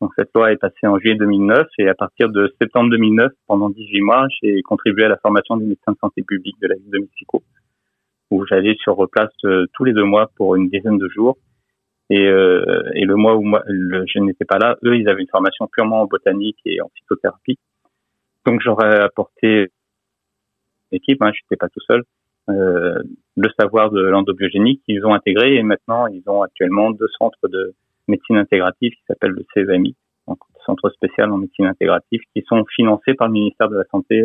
Donc 0.00 0.12
cette 0.16 0.30
loi 0.34 0.52
est 0.52 0.56
passée 0.56 0.86
en 0.86 0.98
juillet 0.98 1.14
2009 1.14 1.66
et 1.78 1.88
à 1.88 1.94
partir 1.94 2.28
de 2.28 2.52
septembre 2.60 2.90
2009, 2.90 3.32
pendant 3.46 3.70
18 3.70 4.00
mois, 4.00 4.26
j'ai 4.42 4.60
contribué 4.62 5.04
à 5.04 5.08
la 5.08 5.16
formation 5.16 5.56
des 5.56 5.64
médecins 5.64 5.92
de 5.92 5.98
santé 5.98 6.22
publique 6.22 6.56
de 6.60 6.68
la 6.68 6.74
ville 6.74 6.90
de 6.90 6.98
Mexico, 6.98 7.42
où 8.34 8.44
j'allais 8.46 8.76
sur 8.82 9.08
place 9.10 9.30
euh, 9.44 9.66
tous 9.74 9.84
les 9.84 9.92
deux 9.92 10.04
mois 10.04 10.30
pour 10.36 10.56
une 10.56 10.68
dizaine 10.68 10.98
de 10.98 11.08
jours. 11.08 11.36
Et, 12.10 12.26
euh, 12.26 12.82
le 12.94 13.14
mois 13.16 13.36
où 13.36 13.44
je 13.44 14.18
n'étais 14.18 14.44
pas 14.44 14.58
là, 14.58 14.76
eux, 14.84 14.96
ils 14.96 15.08
avaient 15.08 15.22
une 15.22 15.28
formation 15.28 15.68
purement 15.68 16.02
en 16.02 16.06
botanique 16.06 16.58
et 16.66 16.80
en 16.80 16.90
phytothérapie. 16.94 17.58
Donc 18.44 18.60
j'aurais 18.62 19.00
apporté 19.00 19.70
l'équipe, 20.92 21.22
hein, 21.22 21.32
je 21.32 21.40
n'étais 21.42 21.56
pas 21.56 21.68
tout 21.68 21.80
seul, 21.86 22.02
euh, 22.50 23.02
le 23.36 23.48
savoir 23.58 23.90
de 23.90 24.02
l'endobiogénie 24.02 24.80
qu'ils 24.84 25.06
ont 25.06 25.14
intégré 25.14 25.54
et 25.54 25.62
maintenant 25.62 26.06
ils 26.08 26.22
ont 26.26 26.42
actuellement 26.42 26.90
deux 26.90 27.08
centres 27.18 27.48
de 27.48 27.74
médecine 28.06 28.36
intégrative 28.36 28.92
qui 28.92 29.02
s'appelle 29.08 29.30
le 29.30 29.46
CVMI, 29.54 29.96
donc 30.28 30.38
Centre 30.66 30.90
spécial 30.90 31.30
en 31.30 31.38
médecine 31.38 31.66
intégrative, 31.66 32.20
qui 32.34 32.42
sont 32.46 32.64
financés 32.76 33.14
par 33.14 33.28
le 33.28 33.34
ministère 33.34 33.68
de 33.68 33.76
la 33.76 33.84
Santé 33.90 34.22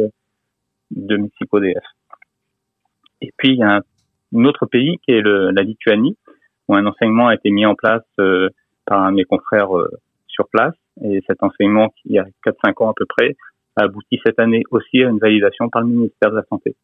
de 0.92 1.18
Mexico-DF. 1.18 1.84
Et 3.22 3.32
puis, 3.38 3.50
il 3.50 3.58
y 3.58 3.64
a 3.64 3.78
un, 3.78 3.82
autre 4.34 4.66
pays 4.66 4.98
qui 5.06 5.12
est 5.12 5.22
le, 5.22 5.52
la 5.52 5.64
Lituanie, 5.64 6.18
où 6.68 6.76
un 6.76 6.86
enseignement 6.86 7.28
a 7.28 7.36
été 7.36 7.50
mis 7.50 7.66
en 7.66 7.76
place 7.76 8.04
euh, 8.20 8.50
par 8.86 9.02
un 9.02 9.12
mes 9.12 9.26
confrères 9.26 9.76
euh, 9.78 9.90
sur 10.28 10.48
place. 10.50 10.76
Et 11.04 11.24
cet 11.28 11.42
enseignement, 11.44 11.94
il 12.06 12.14
y 12.14 12.20
a 12.20 12.26
4-5 12.46 12.84
ans 12.84 12.90
à 12.90 12.94
peu 12.96 13.06
près, 13.06 13.36
a 13.76 13.84
abouti 13.84 14.20
cette 14.26 14.40
année 14.40 14.64
aussi 14.72 15.04
à 15.04 15.10
une 15.10 15.20
validation 15.20 15.70
par 15.70 15.82
le 15.82 15.88
ministère 15.88 16.32
de 16.32 16.36
la 16.36 16.44
Santé. 16.44 16.76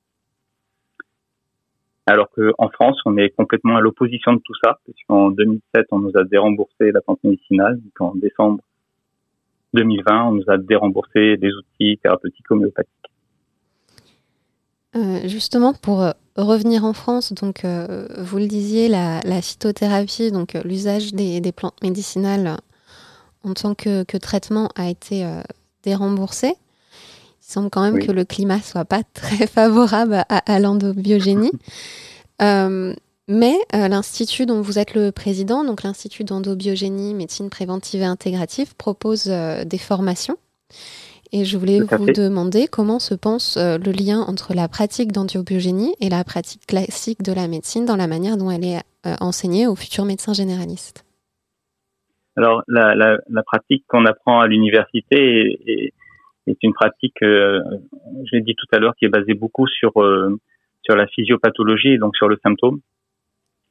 Alors 2.08 2.30
qu'en 2.30 2.70
France, 2.70 3.02
on 3.06 3.18
est 3.18 3.30
complètement 3.30 3.78
à 3.78 3.82
l'opposition 3.82 4.34
de 4.34 4.40
tout 4.40 4.54
ça, 4.64 4.78
puisqu'en 4.86 5.32
2007, 5.32 5.88
on 5.92 6.00
nous 6.00 6.12
a 6.16 6.24
déremboursé 6.24 6.92
la 6.92 7.02
plante 7.02 7.24
médicinale, 7.24 7.80
en 8.00 8.14
décembre 8.16 8.62
2020, 9.74 10.28
on 10.28 10.32
nous 10.34 10.44
a 10.48 10.58
déremboursé 10.58 11.38
des 11.38 11.52
outils 11.52 12.00
thérapeutiques 12.02 12.50
homéopathiques. 12.50 13.15
Euh, 14.96 15.28
justement, 15.28 15.74
pour 15.74 16.02
euh, 16.02 16.12
revenir 16.38 16.86
en 16.86 16.94
France, 16.94 17.34
donc 17.34 17.66
euh, 17.66 18.08
vous 18.18 18.38
le 18.38 18.48
disiez, 18.48 18.88
la, 18.88 19.42
phytothérapie, 19.42 20.32
donc 20.32 20.54
l'usage 20.64 21.14
des, 21.14 21.52
plantes 21.52 21.82
médicinales 21.84 22.58
en 23.44 23.54
tant 23.54 23.76
que, 23.76 24.04
que 24.04 24.18
traitement 24.18 24.70
a 24.76 24.90
été 24.90 25.28
déremboursé. 25.84 26.48
Il 26.48 27.52
semble 27.52 27.70
quand 27.70 27.82
même 27.82 28.00
que 28.00 28.12
le 28.12 28.26
climat 28.26 28.62
soit 28.62 28.86
pas 28.86 29.04
très 29.14 29.48
favorable 29.48 30.24
à, 30.30 30.60
l'endobiogénie. 30.60 31.52
Mais 33.28 33.56
l'Institut 33.74 34.46
dont 34.46 34.62
vous 34.62 34.78
êtes 34.78 34.94
le 34.94 35.12
président, 35.12 35.64
donc 35.64 35.82
l'Institut 35.84 36.24
d'endobiogénie, 36.24 37.16
médecine 37.16 37.50
préventive 37.50 38.02
et 38.02 38.06
intégrative, 38.06 38.76
propose 38.76 39.26
des 39.26 39.78
formations. 39.80 40.38
Et 41.38 41.44
je 41.44 41.58
voulais 41.58 41.82
vous 41.82 42.06
demander 42.06 42.68
comment 42.72 42.98
se 42.98 43.14
pense 43.14 43.58
le 43.58 43.92
lien 43.92 44.22
entre 44.22 44.54
la 44.54 44.70
pratique 44.70 45.12
d'endobiogénie 45.12 45.94
et 46.00 46.08
la 46.08 46.24
pratique 46.24 46.66
classique 46.66 47.24
de 47.24 47.34
la 47.34 47.50
médecine 47.50 47.84
dans 47.84 47.98
la 47.98 48.08
manière 48.08 48.38
dont 48.38 48.50
elle 48.50 48.64
est 48.64 48.82
enseignée 49.20 49.68
aux 49.68 49.76
futurs 49.76 50.06
médecins 50.06 50.32
généralistes. 50.32 51.06
Alors, 52.38 52.64
la, 52.70 52.96
la, 52.96 53.18
la 53.30 53.44
pratique 53.44 53.84
qu'on 53.88 54.06
apprend 54.06 54.40
à 54.40 54.48
l'université 54.48 55.58
est, 56.48 56.58
une 56.64 56.74
pratique, 56.74 57.22
euh, 57.22 57.60
je 58.26 58.36
l'ai 58.36 58.42
dit 58.42 58.56
tout 58.56 58.68
à 58.72 58.80
l'heure, 58.80 58.94
qui 58.98 59.06
est 59.06 59.10
basée 59.10 59.34
beaucoup 59.34 59.68
sur 59.68 60.02
euh, 60.02 60.40
sur 60.84 60.96
la 60.96 61.08
physiopathologie 61.08 61.94
et 61.94 61.98
donc 61.98 62.16
sur 62.16 62.28
le 62.28 62.38
symptôme. 62.44 62.80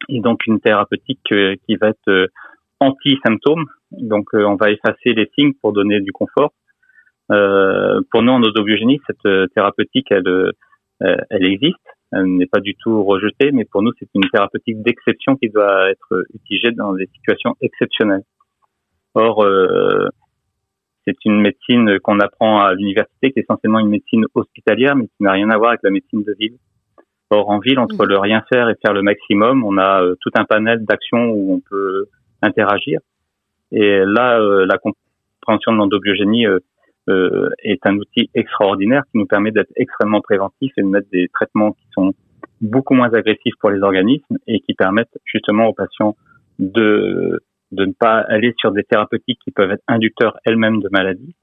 Et 0.08 0.20
donc 0.20 0.46
une 0.46 0.60
thérapeutique 0.60 1.32
euh, 1.32 1.54
qui 1.66 1.76
va 1.76 1.88
être 1.88 2.08
euh, 2.08 2.26
anti-symptômes. 2.80 3.66
Donc 3.92 4.30
on 4.34 4.56
va 4.56 4.70
effacer 4.70 5.12
les 5.14 5.30
signes 5.34 5.54
pour 5.62 5.72
donner 5.72 6.00
du 6.00 6.12
confort. 6.12 6.52
Pour 7.28 8.22
nous 8.22 8.32
en 8.32 8.42
odobiogénie, 8.42 9.00
cette 9.06 9.52
thérapeutique, 9.54 10.10
elle, 10.10 10.52
elle 11.00 11.46
existe. 11.46 11.76
Elle 12.12 12.36
n'est 12.36 12.46
pas 12.46 12.60
du 12.60 12.74
tout 12.76 13.02
rejetée, 13.02 13.50
mais 13.50 13.64
pour 13.64 13.82
nous, 13.82 13.90
c'est 13.98 14.08
une 14.14 14.28
thérapeutique 14.30 14.82
d'exception 14.82 15.36
qui 15.36 15.48
doit 15.48 15.90
être 15.90 16.24
utilisée 16.34 16.70
dans 16.70 16.92
des 16.92 17.08
situations 17.14 17.56
exceptionnelles. 17.60 18.22
Or, 19.14 19.44
c'est 21.06 21.16
une 21.24 21.40
médecine 21.40 21.98
qu'on 22.00 22.20
apprend 22.20 22.60
à 22.60 22.74
l'université, 22.74 23.30
qui 23.32 23.38
est 23.38 23.42
essentiellement 23.42 23.78
une 23.78 23.88
médecine 23.88 24.24
hospitalière, 24.34 24.96
mais 24.96 25.06
qui 25.06 25.22
n'a 25.22 25.32
rien 25.32 25.50
à 25.50 25.58
voir 25.58 25.70
avec 25.70 25.82
la 25.82 25.90
médecine 25.90 26.22
de 26.22 26.34
ville. 26.38 26.56
Or, 27.30 27.50
en 27.50 27.58
ville, 27.58 27.78
entre 27.78 28.06
le 28.06 28.18
rien 28.18 28.42
faire 28.52 28.68
et 28.68 28.74
faire 28.84 28.94
le 28.94 29.02
maximum, 29.02 29.64
on 29.64 29.76
a 29.78 30.02
euh, 30.02 30.14
tout 30.20 30.30
un 30.36 30.44
panel 30.44 30.84
d'actions 30.84 31.30
où 31.30 31.54
on 31.54 31.60
peut 31.60 32.06
interagir. 32.42 33.00
Et 33.72 34.02
là, 34.04 34.38
euh, 34.40 34.66
la 34.66 34.78
compréhension 34.78 35.72
de 35.72 35.78
l'endobiogénie 35.78 36.46
euh, 36.46 36.60
est 37.08 37.86
un 37.86 37.96
outil 37.96 38.30
extraordinaire 38.34 39.02
qui 39.12 39.18
nous 39.18 39.26
permet 39.26 39.50
d'être 39.50 39.72
extrêmement 39.76 40.20
préventif 40.20 40.72
et 40.76 40.82
de 40.82 40.86
mettre 40.86 41.08
des 41.12 41.28
traitements 41.28 41.72
qui 41.72 41.86
sont 41.92 42.12
beaucoup 42.60 42.94
moins 42.94 43.12
agressifs 43.12 43.54
pour 43.60 43.70
les 43.70 43.82
organismes 43.82 44.38
et 44.46 44.60
qui 44.60 44.74
permettent 44.74 45.18
justement 45.24 45.66
aux 45.66 45.74
patients 45.74 46.16
de 46.58 47.40
de 47.74 47.84
ne 47.86 47.92
pas 47.92 48.18
aller 48.28 48.54
sur 48.58 48.72
des 48.72 48.84
thérapeutiques 48.84 49.38
qui 49.44 49.50
peuvent 49.50 49.70
être 49.70 49.82
inducteurs 49.88 50.38
elles-mêmes 50.44 50.80
de 50.80 50.88
maladies. 50.90 51.34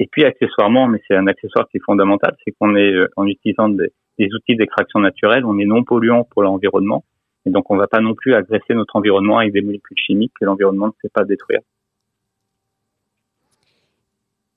Et 0.00 0.08
puis 0.10 0.24
accessoirement, 0.24 0.88
mais 0.88 1.00
c'est 1.06 1.14
un 1.14 1.26
accessoire 1.26 1.68
qui 1.68 1.76
est 1.76 1.84
fondamental, 1.84 2.34
c'est 2.44 2.52
qu'on 2.52 2.74
est, 2.74 2.92
euh, 2.92 3.08
en 3.16 3.26
utilisant 3.26 3.68
des, 3.68 3.92
outils 4.18 4.56
d'extraction 4.56 5.00
naturelle, 5.00 5.44
on 5.44 5.58
est 5.58 5.64
non 5.64 5.84
polluant 5.84 6.24
pour 6.24 6.42
l'environnement. 6.42 7.04
Et 7.46 7.50
donc 7.50 7.70
on 7.70 7.74
ne 7.74 7.80
va 7.80 7.86
pas 7.86 8.00
non 8.00 8.14
plus 8.14 8.34
agresser 8.34 8.74
notre 8.74 8.96
environnement 8.96 9.38
avec 9.38 9.52
des 9.52 9.60
molécules 9.60 9.96
chimiques 9.98 10.32
que 10.40 10.46
l'environnement 10.46 10.86
ne 10.86 10.92
sait 11.02 11.10
pas 11.12 11.24
détruire. 11.24 11.60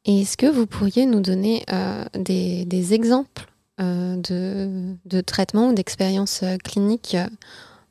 Est-ce 0.08 0.38
que 0.38 0.46
vous 0.46 0.66
pourriez 0.66 1.06
nous 1.06 1.20
donner 1.20 1.64
euh, 1.70 2.06
des, 2.18 2.94
exemples 2.94 3.44
euh, 3.82 4.16
de, 4.16 4.96
de 5.06 5.20
traitements 5.20 5.72
ou 5.72 5.74
d'expériences 5.74 6.46
cliniques 6.64 7.18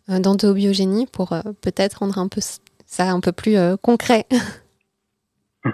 d'endobiogénie 0.09 1.07
pour 1.13 1.35
peut-être 1.61 1.99
rendre 1.99 2.19
un 2.19 2.29
peu 2.29 2.41
ça 2.41 3.11
un 3.11 3.21
peu 3.21 3.33
plus 3.33 3.57
concret? 3.83 4.25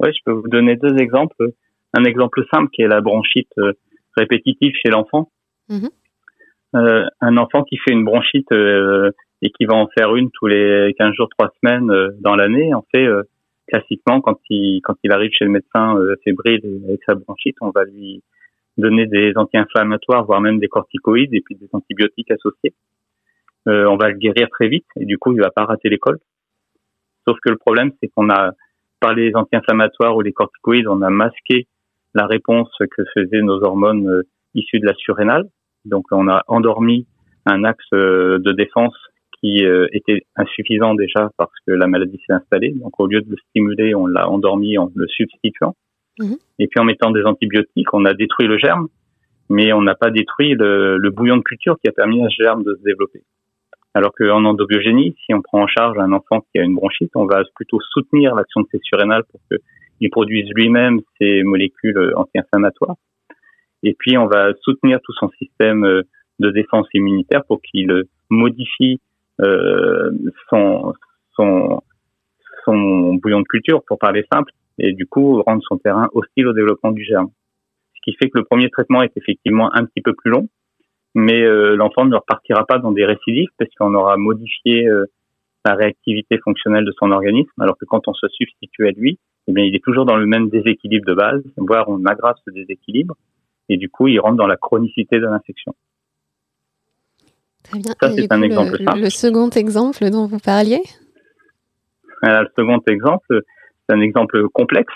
oui, 0.00 0.10
je 0.12 0.18
peux 0.24 0.32
vous 0.32 0.48
donner 0.48 0.74
deux 0.74 0.96
exemples. 0.98 1.36
Un 1.94 2.02
exemple 2.02 2.42
simple 2.52 2.68
qui 2.72 2.82
est 2.82 2.88
la 2.88 3.00
bronchite 3.00 3.52
répétitive 4.16 4.72
chez 4.84 4.90
l'enfant. 4.90 5.30
Mhm. 5.68 5.90
un 6.74 7.36
enfant 7.36 7.62
qui 7.62 7.76
fait 7.76 7.92
une 7.92 8.04
bronchite 8.04 8.50
et 8.50 9.50
qui 9.50 9.66
va 9.66 9.74
en 9.74 9.86
faire 9.96 10.16
une 10.16 10.30
tous 10.32 10.48
les 10.48 10.94
15 10.98 11.14
jours, 11.14 11.28
3 11.38 11.52
semaines 11.62 11.92
dans 12.18 12.34
l'année, 12.34 12.74
en 12.74 12.84
fait, 12.92 13.06
classiquement, 13.68 14.20
quand 14.20 14.38
il, 14.50 14.80
quand 14.82 14.96
il 15.02 15.12
arrive 15.12 15.30
chez 15.32 15.44
le 15.44 15.50
médecin 15.50 15.96
fébrile 16.24 16.82
avec 16.84 17.00
sa 17.04 17.14
bronchite, 17.14 17.56
on 17.60 17.70
va 17.70 17.84
lui 17.84 18.22
donner 18.78 19.06
des 19.06 19.32
anti-inflammatoires, 19.36 20.24
voire 20.24 20.40
même 20.40 20.58
des 20.58 20.68
corticoïdes 20.68 21.34
et 21.34 21.40
puis 21.40 21.54
des 21.56 21.68
antibiotiques 21.72 22.30
associés. 22.30 22.74
Euh, 23.68 23.86
on 23.86 23.96
va 23.96 24.08
le 24.08 24.16
guérir 24.16 24.48
très 24.50 24.68
vite 24.68 24.86
et 24.96 25.04
du 25.04 25.18
coup, 25.18 25.32
il 25.32 25.40
va 25.40 25.50
pas 25.50 25.64
rater 25.64 25.88
l'école. 25.88 26.18
Sauf 27.26 27.38
que 27.40 27.50
le 27.50 27.56
problème, 27.56 27.92
c'est 28.00 28.08
qu'on 28.08 28.28
a, 28.30 28.52
par 29.00 29.14
les 29.14 29.34
anti-inflammatoires 29.34 30.16
ou 30.16 30.20
les 30.20 30.32
corticoïdes, 30.32 30.88
on 30.88 31.02
a 31.02 31.10
masqué 31.10 31.68
la 32.14 32.26
réponse 32.26 32.70
que 32.78 33.04
faisaient 33.14 33.42
nos 33.42 33.62
hormones 33.62 34.08
euh, 34.08 34.22
issues 34.54 34.80
de 34.80 34.86
la 34.86 34.94
surrénale. 34.94 35.48
Donc, 35.84 36.06
on 36.10 36.28
a 36.28 36.42
endormi 36.48 37.06
un 37.46 37.64
axe 37.64 37.84
euh, 37.94 38.38
de 38.38 38.52
défense 38.52 38.96
qui 39.42 39.64
euh, 39.64 39.86
était 39.92 40.22
insuffisant 40.36 40.94
déjà 40.94 41.30
parce 41.36 41.52
que 41.66 41.72
la 41.72 41.88
maladie 41.88 42.20
s'est 42.26 42.32
installée. 42.32 42.70
Donc, 42.70 42.98
au 43.00 43.06
lieu 43.06 43.20
de 43.20 43.30
le 43.30 43.36
stimuler, 43.48 43.94
on 43.94 44.06
l'a 44.06 44.28
endormi 44.28 44.78
en 44.78 44.90
le 44.94 45.08
substituant. 45.08 45.74
Mhm. 46.20 46.36
Et 46.58 46.68
puis 46.68 46.78
en 46.78 46.84
mettant 46.84 47.10
des 47.10 47.24
antibiotiques, 47.24 47.92
on 47.92 48.04
a 48.04 48.14
détruit 48.14 48.46
le 48.46 48.58
germe, 48.58 48.88
mais 49.48 49.72
on 49.72 49.82
n'a 49.82 49.94
pas 49.94 50.10
détruit 50.10 50.54
le, 50.54 50.98
le, 50.98 51.10
bouillon 51.10 51.38
de 51.38 51.42
culture 51.42 51.76
qui 51.82 51.88
a 51.88 51.92
permis 51.92 52.24
à 52.24 52.28
ce 52.28 52.42
germe 52.42 52.62
de 52.62 52.76
se 52.76 52.82
développer. 52.82 53.22
Alors 53.94 54.12
qu'en 54.14 54.44
endobiogénie, 54.44 55.16
si 55.24 55.34
on 55.34 55.42
prend 55.42 55.62
en 55.62 55.66
charge 55.66 55.98
un 55.98 56.12
enfant 56.12 56.40
qui 56.40 56.60
a 56.60 56.62
une 56.62 56.74
bronchite, 56.74 57.10
on 57.14 57.26
va 57.26 57.42
plutôt 57.54 57.78
soutenir 57.80 58.34
l'action 58.34 58.60
de 58.60 58.66
ses 58.70 58.80
surrénales 58.82 59.24
pour 59.30 59.40
qu'il 59.48 60.10
produise 60.10 60.48
lui-même 60.54 61.00
ses 61.18 61.42
molécules 61.42 62.12
anti-inflammatoires. 62.16 62.96
Et 63.82 63.94
puis 63.98 64.16
on 64.16 64.26
va 64.26 64.52
soutenir 64.62 65.00
tout 65.02 65.12
son 65.14 65.28
système 65.38 65.84
euh, 65.84 66.02
de 66.38 66.50
défense 66.50 66.86
immunitaire 66.94 67.44
pour 67.46 67.60
qu'il 67.60 68.04
modifie 68.30 68.94
euh, 68.94 69.11
son, 69.38 70.92
son, 71.34 71.82
son 72.64 73.14
bouillon 73.14 73.40
de 73.40 73.46
culture, 73.46 73.82
pour 73.86 73.98
parler 73.98 74.24
simple, 74.32 74.52
et 74.78 74.92
du 74.92 75.06
coup 75.06 75.42
rendre 75.42 75.62
son 75.66 75.78
terrain 75.78 76.08
hostile 76.12 76.48
au 76.48 76.52
développement 76.52 76.92
du 76.92 77.04
germe. 77.04 77.30
Ce 77.94 78.00
qui 78.02 78.16
fait 78.16 78.30
que 78.30 78.38
le 78.38 78.44
premier 78.44 78.68
traitement 78.70 79.02
est 79.02 79.16
effectivement 79.16 79.74
un 79.74 79.84
petit 79.84 80.00
peu 80.00 80.12
plus 80.14 80.30
long, 80.30 80.48
mais 81.14 81.42
euh, 81.42 81.76
l'enfant 81.76 82.04
ne 82.04 82.16
repartira 82.16 82.64
pas 82.66 82.78
dans 82.78 82.92
des 82.92 83.04
récidives 83.04 83.50
parce 83.58 83.70
qu'on 83.74 83.94
aura 83.94 84.16
modifié 84.16 84.88
euh, 84.88 85.06
la 85.64 85.74
réactivité 85.74 86.38
fonctionnelle 86.38 86.84
de 86.84 86.92
son 86.98 87.10
organisme, 87.12 87.50
alors 87.60 87.76
que 87.78 87.84
quand 87.84 88.08
on 88.08 88.14
se 88.14 88.26
substitue 88.28 88.88
à 88.88 88.90
lui, 88.90 89.18
eh 89.48 89.52
bien, 89.52 89.64
il 89.64 89.74
est 89.74 89.84
toujours 89.84 90.04
dans 90.04 90.16
le 90.16 90.26
même 90.26 90.48
déséquilibre 90.48 91.06
de 91.06 91.14
base, 91.14 91.42
voire 91.56 91.88
on 91.88 92.04
aggrave 92.06 92.36
ce 92.44 92.50
déséquilibre, 92.50 93.14
et 93.68 93.76
du 93.76 93.88
coup, 93.88 94.08
il 94.08 94.18
rentre 94.18 94.36
dans 94.36 94.46
la 94.46 94.56
chronicité 94.56 95.18
de 95.18 95.26
l'infection. 95.26 95.74
Très 97.64 97.78
bien. 97.78 97.92
Ça, 98.00 98.10
c'est 98.10 98.32
un 98.32 98.42
exemple 98.42 98.76
le, 98.78 99.02
Le 99.02 99.10
second 99.10 99.50
exemple 99.50 100.10
dont 100.10 100.26
vous 100.26 100.38
parliez? 100.38 100.82
Le 102.22 102.46
second 102.56 102.80
exemple, 102.88 103.26
c'est 103.30 103.94
un 103.94 104.00
exemple 104.00 104.48
complexe. 104.52 104.92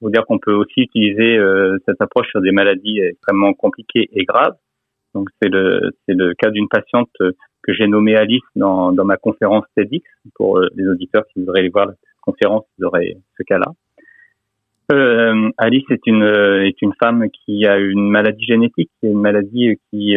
Faut 0.00 0.10
dire 0.10 0.26
qu'on 0.26 0.38
peut 0.38 0.52
aussi 0.52 0.82
utiliser 0.82 1.38
euh, 1.38 1.78
cette 1.86 2.00
approche 2.00 2.28
sur 2.28 2.40
des 2.40 2.52
maladies 2.52 3.00
extrêmement 3.00 3.54
compliquées 3.54 4.08
et 4.12 4.24
graves. 4.24 4.56
Donc 5.14 5.28
c'est 5.40 5.48
le 5.48 5.92
c'est 6.04 6.14
le 6.14 6.34
cas 6.34 6.50
d'une 6.50 6.68
patiente 6.68 7.10
que 7.18 7.72
j'ai 7.72 7.86
nommée 7.86 8.16
Alice 8.16 8.42
dans, 8.54 8.92
dans 8.92 9.04
ma 9.04 9.16
conférence 9.16 9.64
TEDx 9.74 10.04
pour 10.34 10.58
euh, 10.58 10.68
les 10.74 10.86
auditeurs 10.86 11.24
qui 11.32 11.40
voudraient 11.40 11.60
aller 11.60 11.70
voir 11.70 11.86
la 11.86 11.94
conférence, 12.20 12.64
ils 12.78 12.84
auraient 12.84 13.16
ce 13.38 13.42
cas-là. 13.44 13.72
Euh, 14.92 15.50
Alice 15.58 15.84
est 15.90 16.06
une 16.06 16.22
est 16.22 16.80
une 16.82 16.92
femme 17.00 17.24
qui 17.30 17.66
a 17.66 17.78
une 17.78 18.08
maladie 18.08 18.44
génétique, 18.44 18.90
une 19.02 19.20
maladie 19.20 19.78
qui 19.90 20.16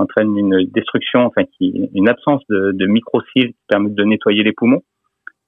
entraîne 0.00 0.36
une 0.36 0.64
destruction, 0.64 1.20
enfin 1.26 1.44
qui 1.44 1.88
une 1.94 2.08
absence 2.08 2.42
de, 2.48 2.72
de 2.72 2.86
microcils 2.86 3.52
qui 3.52 3.64
permettent 3.68 3.94
de 3.94 4.04
nettoyer 4.04 4.42
les 4.42 4.52
poumons. 4.52 4.82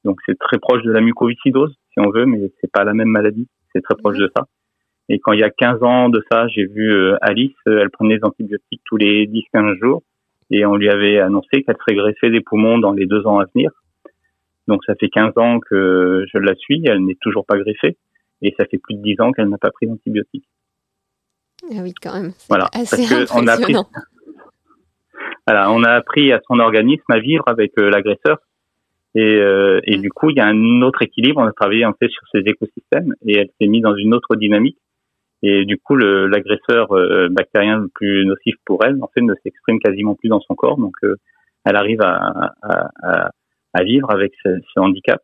Donc 0.05 0.19
c'est 0.27 0.39
très 0.39 0.59
proche 0.59 0.83
de 0.83 0.93
la 0.93 1.01
mucoviscidose 1.01 1.75
si 1.93 2.01
on 2.01 2.11
veut, 2.11 2.27
mais 2.27 2.51
c'est 2.61 2.71
pas 2.71 2.85
la 2.85 2.95
même 2.95 3.09
maladie. 3.09 3.49
C'est 3.73 3.83
très 3.83 3.97
proche 3.97 4.19
de 4.19 4.31
ça. 4.37 4.47
Et 5.09 5.19
quand 5.19 5.33
il 5.33 5.41
y 5.41 5.45
a 5.45 5.51
15 5.51 5.83
ans 5.83 6.09
de 6.09 6.23
ça, 6.31 6.47
j'ai 6.49 6.65
vu 6.65 6.93
euh, 6.93 7.17
Alice, 7.21 7.53
euh, 7.67 7.81
elle 7.83 7.91
prenait 7.91 8.19
des 8.19 8.25
antibiotiques 8.25 8.83
tous 8.85 8.97
les 8.97 9.27
10-15 9.27 9.79
jours 9.81 10.03
et 10.51 10.65
on 10.65 10.77
lui 10.77 10.89
avait 10.89 11.19
annoncé 11.19 11.63
qu'elle 11.63 11.77
serait 11.77 11.97
greffée 11.97 12.31
des 12.31 12.41
poumons 12.41 12.79
dans 12.79 12.93
les 12.93 13.07
deux 13.07 13.27
ans 13.27 13.39
à 13.39 13.47
venir. 13.55 13.71
Donc 14.69 14.85
ça 14.87 14.95
fait 14.95 15.09
15 15.09 15.33
ans 15.37 15.59
que 15.61 16.25
je 16.33 16.39
la 16.39 16.55
suis, 16.55 16.83
elle 16.87 17.05
n'est 17.05 17.17
toujours 17.21 17.45
pas 17.45 17.59
greffée 17.59 17.97
et 18.43 18.55
ça 18.59 18.65
fait 18.67 18.79
plus 18.79 18.95
de 18.95 19.03
10 19.03 19.21
ans 19.21 19.33
qu'elle 19.33 19.49
n'a 19.49 19.59
pas 19.59 19.71
pris 19.71 19.87
d'antibiotiques. 19.87 20.47
Ah 21.71 21.81
oui, 21.83 21.95
quand 22.01 22.15
même. 22.15 22.33
Voilà, 22.49 22.69
assez 22.73 23.07
parce 23.09 23.35
on 23.35 23.47
a 23.47 23.53
appris, 23.53 23.75
voilà, 25.47 25.71
on 25.73 25.83
a 25.83 25.91
appris 25.91 26.33
à 26.33 26.41
son 26.47 26.59
organisme 26.59 27.11
à 27.11 27.19
vivre 27.19 27.45
avec 27.47 27.73
euh, 27.79 27.91
l'agresseur 27.91 28.39
et, 29.15 29.37
euh, 29.41 29.81
et 29.85 29.99
du 29.99 30.11
coup, 30.11 30.31
il 30.31 30.37
y 30.37 30.41
a 30.41 30.47
un 30.47 30.83
autre 30.83 31.03
équilibre. 31.03 31.41
On 31.41 31.47
a 31.47 31.53
travaillé 31.53 31.85
en 31.85 31.93
fait 31.93 32.09
sur 32.09 32.23
ces 32.33 32.41
écosystèmes 32.41 33.15
et 33.27 33.37
elle 33.39 33.51
s'est 33.61 33.69
mise 33.69 33.83
dans 33.83 33.95
une 33.95 34.15
autre 34.15 34.37
dynamique. 34.37 34.79
Et 35.43 35.65
du 35.65 35.77
coup, 35.77 35.97
l'agresseur 35.97 36.93
euh, 36.93 37.29
bactérien 37.29 37.79
le 37.79 37.89
plus 37.89 38.25
nocif 38.25 38.55
pour 38.65 38.85
elle, 38.85 38.97
en 39.03 39.09
fait, 39.09 39.23
ne 39.23 39.35
s'exprime 39.43 39.81
quasiment 39.81 40.15
plus 40.15 40.29
dans 40.29 40.41
son 40.41 40.55
corps. 40.55 40.79
Donc, 40.79 40.95
euh, 41.03 41.17
elle 41.65 41.77
arrive 41.77 42.01
à, 42.01 42.53
à, 42.63 42.91
à, 43.03 43.31
à, 43.75 43.83
vivre 43.83 44.11
avec 44.11 44.33
ce, 44.45 44.61
ce, 44.73 44.81
handicap. 44.81 45.21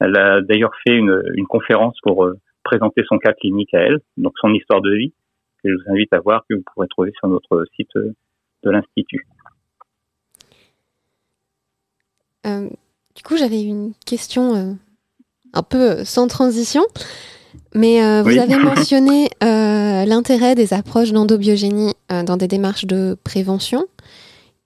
Elle 0.00 0.16
a 0.16 0.40
d'ailleurs 0.40 0.74
fait 0.86 0.96
une, 0.96 1.22
une, 1.34 1.46
conférence 1.46 1.98
pour 2.02 2.26
présenter 2.64 3.02
son 3.06 3.18
cas 3.18 3.32
clinique 3.34 3.74
à 3.74 3.80
elle, 3.80 3.98
donc 4.16 4.32
son 4.40 4.52
histoire 4.54 4.80
de 4.80 4.94
vie, 4.94 5.12
que 5.62 5.70
je 5.70 5.74
vous 5.74 5.92
invite 5.92 6.12
à 6.12 6.20
voir, 6.20 6.44
que 6.48 6.54
vous 6.54 6.62
pourrez 6.72 6.88
trouver 6.88 7.12
sur 7.18 7.28
notre 7.28 7.64
site 7.76 7.92
de 8.64 8.70
l'Institut. 8.70 9.26
Euh, 12.46 12.68
du 13.18 13.24
coup, 13.24 13.36
j'avais 13.36 13.60
une 13.60 13.94
question 14.06 14.54
euh, 14.54 14.72
un 15.52 15.64
peu 15.64 15.90
euh, 15.90 16.04
sans 16.04 16.28
transition. 16.28 16.84
Mais 17.74 18.00
euh, 18.00 18.22
vous 18.22 18.38
avez 18.38 18.56
mentionné 18.62 19.28
l'intérêt 19.40 20.54
des 20.54 20.72
approches 20.72 21.10
d'endobiogénie 21.10 21.94
dans 22.08 22.36
des 22.36 22.46
démarches 22.46 22.84
de 22.84 23.16
prévention. 23.24 23.86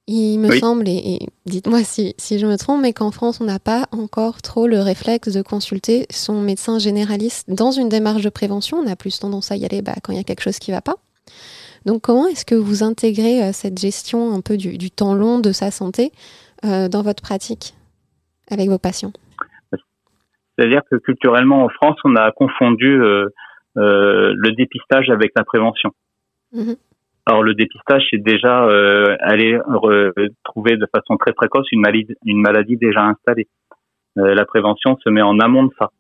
Il 0.07 0.39
me 0.39 0.59
semble, 0.59 0.87
et, 0.87 1.21
dites-moi 1.47 1.83
si, 1.83 2.15
si, 2.19 2.39
je 2.39 2.47
me 2.47 2.59
trompe, 2.59 2.83
mais 2.83 2.93
qu'en 2.93 3.11
France, 3.11 3.41
on 3.41 3.45
n'a 3.45 3.59
pas 3.59 3.87
encore 3.93 4.43
trop 4.43 4.67
le 4.67 4.81
réflexe 4.81 5.29
de 5.29 5.41
consulter 5.41 6.07
son 6.11 6.43
médecin 6.43 6.79
généraliste 6.79 7.49
dans 7.49 7.71
une 7.71 7.89
démarche 7.89 8.23
de 8.23 8.29
prévention. 8.29 8.79
On 8.79 8.87
a 8.87 8.97
plus 8.97 9.19
tendance 9.19 9.51
à 9.51 9.57
y 9.57 9.65
aller 9.65 9.81
bah, 9.81 9.95
quand 10.03 10.13
il 10.13 10.17
y 10.17 10.21
a 10.21 10.25
quelque 10.25 10.43
chose 10.43 10.59
qui 10.59 10.73
ne 10.73 10.77
va 10.77 10.83
pas. 10.83 10.97
Donc 11.87 12.03
comment 12.03 12.27
est-ce 12.27 12.45
que 12.45 12.55
vous 12.55 12.83
intégrez 12.83 13.53
cette 13.53 13.79
gestion 13.79 14.33
un 14.33 14.41
peu 14.41 14.57
du, 14.57 14.79
du 14.79 14.91
temps 14.91 15.15
long 15.15 15.41
de 15.41 15.53
sa 15.53 15.71
santé 15.71 16.13
dans 16.63 17.03
votre 17.03 17.23
pratique 17.23 17.75
avec 18.51 18.69
vos 18.69 18.79
patients? 18.79 19.13
C'est-à-dire 20.57 20.83
que 20.91 20.97
culturellement 20.97 21.65
en 21.65 21.69
France, 21.69 21.97
on 22.05 22.15
a 22.17 22.31
confondu 22.31 23.03
euh, 23.03 23.29
euh, 23.79 24.33
le 24.37 24.53
dépistage 24.53 25.09
avec 25.11 25.33
la 25.37 25.45
prévention. 25.45 25.91
Mhm. 26.53 26.77
Alors 27.25 27.43
le 27.43 27.55
dépistage, 27.55 28.03
c'est 28.11 28.23
déjà 28.23 28.65
euh, 28.65 29.17
aller 29.21 29.59
trouver 30.45 30.77
de 30.77 30.87
façon 30.95 31.17
très 31.17 31.33
précoce 31.33 31.67
une 31.71 31.81
maladie, 31.81 32.15
une 32.27 32.41
maladie 32.41 32.77
déjà 32.77 33.03
installée. 33.03 33.47
Euh, 34.19 34.35
la 34.35 34.45
prévention 34.45 34.97
se 35.03 35.09
met 35.09 35.23
en 35.23 35.39
amont 35.39 35.65
de 35.65 35.73
ça. 35.79 35.91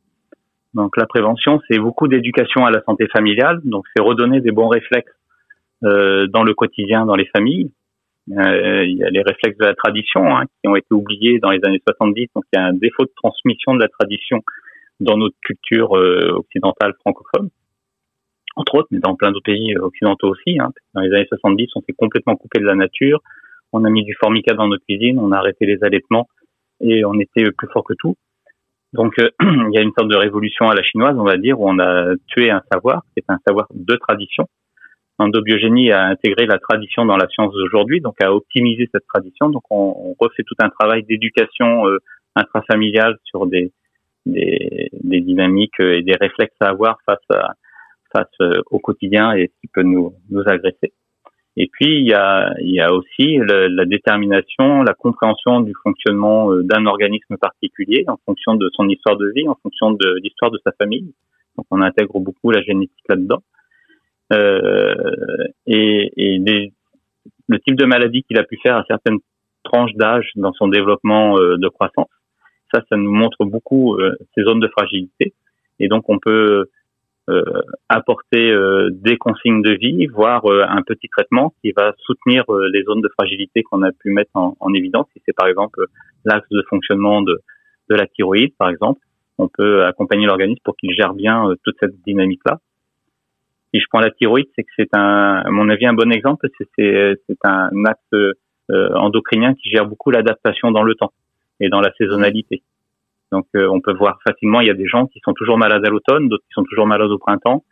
Donc 0.75 0.97
la 0.97 1.07
prévention, 1.07 1.61
c'est 1.71 1.79
beaucoup 1.79 2.09
d'éducation 2.09 2.66
à 2.66 2.71
la 2.71 2.83
santé 2.83 3.07
familiale, 3.09 3.61
donc 3.64 3.85
c'est 3.95 4.03
redonner 4.03 4.40
des 4.40 4.51
bons 4.51 4.68
réflexes 4.68 5.12
euh, 5.12 5.21
dans 5.83 6.45
le 6.45 6.55
quotidien, 6.55 7.07
dans 7.07 7.16
les 7.16 7.27
familles, 7.27 7.71
euh, 8.31 8.85
il 8.85 8.99
y 8.99 9.05
a 9.05 9.11
les 9.11 9.23
réflexes 9.23 9.59
de 9.59 9.64
la 9.64 9.75
tradition 9.75 10.25
hein, 10.37 10.45
qui 10.47 10.68
ont 10.68 10.77
été 10.77 10.87
oubliés 10.92 11.38
dans 11.40 11.51
les 11.51 11.61
années 11.64 11.83
70. 11.87 12.29
Donc 12.35 12.45
il 12.53 12.59
y 12.59 12.61
a 12.61 12.66
un 12.66 12.73
défaut 12.73 13.05
de 13.05 13.12
transmission 13.16 13.75
de 13.75 13.81
la 13.81 13.88
tradition 13.88 14.40
dans 15.01 15.16
notre 15.16 15.37
culture 15.42 15.97
euh, 15.97 16.31
occidentale 16.31 16.95
francophone, 17.01 17.51
entre 18.55 18.77
autres, 18.77 18.88
mais 18.92 19.01
dans 19.01 19.16
plein 19.16 19.33
d'autres 19.33 19.45
pays 19.45 19.77
occidentaux 19.77 20.29
aussi. 20.29 20.59
Hein. 20.61 20.71
Dans 20.95 21.01
les 21.01 21.12
années 21.12 21.27
70, 21.29 21.71
on 21.75 21.81
s'est 21.81 21.95
complètement 21.97 22.37
coupé 22.37 22.61
de 22.61 22.64
la 22.64 22.77
nature. 22.77 23.21
On 23.73 23.85
a 23.85 23.90
mis 23.90 24.05
du 24.05 24.14
formica 24.21 24.55
dans 24.55 24.68
notre 24.68 24.85
cuisine, 24.85 25.18
on 25.18 25.33
a 25.33 25.38
arrêté 25.38 25.66
les 25.66 25.83
allaitements 25.83 26.29
et 26.81 27.05
on 27.05 27.14
était 27.14 27.51
plus 27.51 27.68
fort 27.73 27.85
que 27.85 27.95
tout. 27.99 28.16
Donc 28.92 29.18
euh, 29.18 29.31
il 29.42 29.73
y 29.73 29.79
a 29.79 29.83
une 29.83 29.92
sorte 29.99 30.11
de 30.11 30.16
révolution 30.16 30.71
à 30.71 30.77
la 30.77 30.85
chinoise, 30.85 31.16
on 31.18 31.25
va 31.25 31.38
dire, 31.38 31.59
où 31.59 31.68
on 31.68 31.81
a 31.81 32.14
tué 32.29 32.51
un 32.51 32.62
savoir, 32.71 33.03
qui 33.14 33.25
est 33.27 33.33
un 33.33 33.38
savoir 33.45 33.66
de 33.75 33.97
tradition, 33.97 34.47
Endobiogénie 35.22 35.92
a 35.92 36.04
intégré 36.06 36.46
la 36.46 36.58
tradition 36.58 37.04
dans 37.04 37.16
la 37.16 37.28
science 37.28 37.52
d'aujourd'hui, 37.54 38.00
donc 38.00 38.20
a 38.22 38.32
optimisé 38.32 38.88
cette 38.92 39.06
tradition. 39.06 39.50
Donc 39.50 39.62
on, 39.70 40.14
refait 40.18 40.42
tout 40.44 40.54
un 40.61 40.68
travail 40.68 41.04
d'éducation 41.04 41.87
euh, 41.87 41.98
intrafamiliale 42.37 43.16
sur 43.24 43.46
des, 43.46 43.72
des, 44.26 44.90
dynamiques 45.20 45.80
euh, 45.80 45.98
et 45.98 46.02
des 46.02 46.14
réflexes 46.14 46.56
à 46.61 46.68
avoir 46.68 46.98
face 47.06 47.24
à, 47.30 47.54
face 48.12 48.26
euh, 48.40 48.61
au 48.70 48.78
quotidien 48.78 49.32
et 49.32 49.46
ce 49.46 49.61
qui 49.61 49.68
peut 49.72 49.82
nous, 49.82 50.14
nous 50.30 50.42
agresser. 50.46 50.92
Et 51.56 51.68
puis 51.70 51.98
il 51.98 52.06
y 52.06 52.14
a, 52.14 52.54
il 52.61 52.74
y 52.74 52.80
a 52.80 52.92
aussi 52.94 53.38
la 53.46 53.85
détermination, 53.85 54.82
la 54.82 54.94
compréhension 54.94 55.61
du 55.61 55.74
fonctionnement 55.82 56.50
d'un 56.56 56.87
organisme 56.87 57.37
particulier 57.37 58.04
en 58.08 58.16
fonction 58.24 58.54
de 58.54 58.70
son 58.72 58.88
histoire 58.88 59.18
de 59.18 59.30
vie, 59.35 59.46
en 59.46 59.56
fonction 59.62 59.90
de 59.90 60.18
l'histoire 60.22 60.50
de 60.50 60.58
sa 60.64 60.72
famille. 60.72 61.12
Donc 61.56 61.66
on 61.70 61.82
intègre 61.82 62.20
beaucoup 62.20 62.50
la 62.50 62.62
génétique 62.62 63.04
là-dedans. 63.06 63.42
Euh, 64.33 64.95
et, 65.66 66.11
le 67.49 67.59
type 67.59 67.77
de 67.77 67.85
maladie 67.85 68.23
qu'il 68.23 68.38
a 68.38 68.45
pu 68.45 68.57
faire 68.62 68.77
à 68.77 68.85
certaines 68.88 69.18
tranches 69.62 69.95
d'âge 69.95 70.31
dans 70.37 70.53
son 70.53 70.68
développement 70.68 71.38
euh, 71.38 71.57
de 71.59 71.68
croissance. 71.68 72.09
Ça, 72.73 72.83
ça 72.88 72.97
nous 72.97 73.11
montre 73.11 73.45
beaucoup 73.45 73.97
euh, 73.97 74.16
ces 74.35 74.42
zones 74.42 74.61
de 74.61 74.68
fragilité. 74.68 75.35
Et 75.79 75.88
donc 75.88 76.09
on 76.09 76.18
peut 76.18 76.66
apporter 77.88 78.55
des 78.90 79.16
consignes 79.16 79.62
de 79.62 79.71
vie, 79.71 80.07
voire 80.07 80.45
un 80.45 80.83
petit 80.83 81.09
traitement 81.09 81.55
qui 81.62 81.73
va 81.73 81.95
soutenir 82.01 82.45
les 82.73 82.83
zones 82.83 83.01
de 83.01 83.09
fragilité 83.09 83.62
qu'on 83.62 83.83
a 83.83 83.90
pu 83.90 84.11
mettre 84.11 84.33
en, 84.35 84.57
en 84.61 84.75
évidence. 84.75 85.07
Si 85.14 85.23
c'est 85.25 85.35
par 85.35 85.47
exemple 85.47 85.87
l'axe 86.25 86.49
de 86.51 86.62
fonctionnement 86.68 87.23
de 87.23 87.40
la 87.88 88.07
thyroïde, 88.07 88.55
par 88.59 88.68
exemple, 88.68 89.01
on 89.38 89.49
peut 89.49 89.85
accompagner 89.85 90.27
l'organisme 90.27 90.61
pour 90.64 90.77
qu'il 90.77 90.92
gère 90.92 91.14
bien 91.14 91.55
toute 91.64 91.77
cette 91.81 92.01
dynamique-là. 92.03 92.61
Si 93.72 93.80
je 93.80 93.87
prends 93.90 94.00
la 94.00 94.11
thyroïde, 94.11 94.48
c'est 94.54 94.64
que 94.64 94.70
c'est 94.76 94.94
un, 94.94 95.42
à 95.44 95.50
mon 95.50 95.68
avis, 95.68 95.87
un 95.87 95.94
bon 95.94 96.12
exemple. 96.12 96.48
C'est 96.58 96.68
c'est 96.76 97.44
un 97.44 97.70
axe 97.87 98.37
endocrinien 98.68 99.54
qui 99.54 99.70
gère 99.70 99.87
beaucoup 99.87 100.11
l'adaptation 100.11 100.70
dans 100.70 100.82
le 100.82 100.94
temps 100.94 101.12
et 101.61 101.68
dans 101.68 101.80
la 101.80 101.92
saisonnalité. 101.94 102.62
Donc 103.32 103.46
euh, 103.56 103.66
on 103.68 103.80
peut 103.80 103.94
voir 103.94 104.18
facilement, 104.24 104.61
il 104.61 104.66
y 104.66 104.70
a 104.70 104.74
des 104.74 104.87
gens 104.87 105.06
qui 105.06 105.20
sont 105.24 105.32
toujours 105.32 105.56
malades 105.56 105.85
à 105.85 105.88
l'automne, 105.88 106.28
d'autres 106.28 106.44
qui 106.44 106.52
sont 106.52 106.64
toujours 106.64 106.87
malades 106.87 107.11
au 107.11 107.18
printemps. 107.18 107.64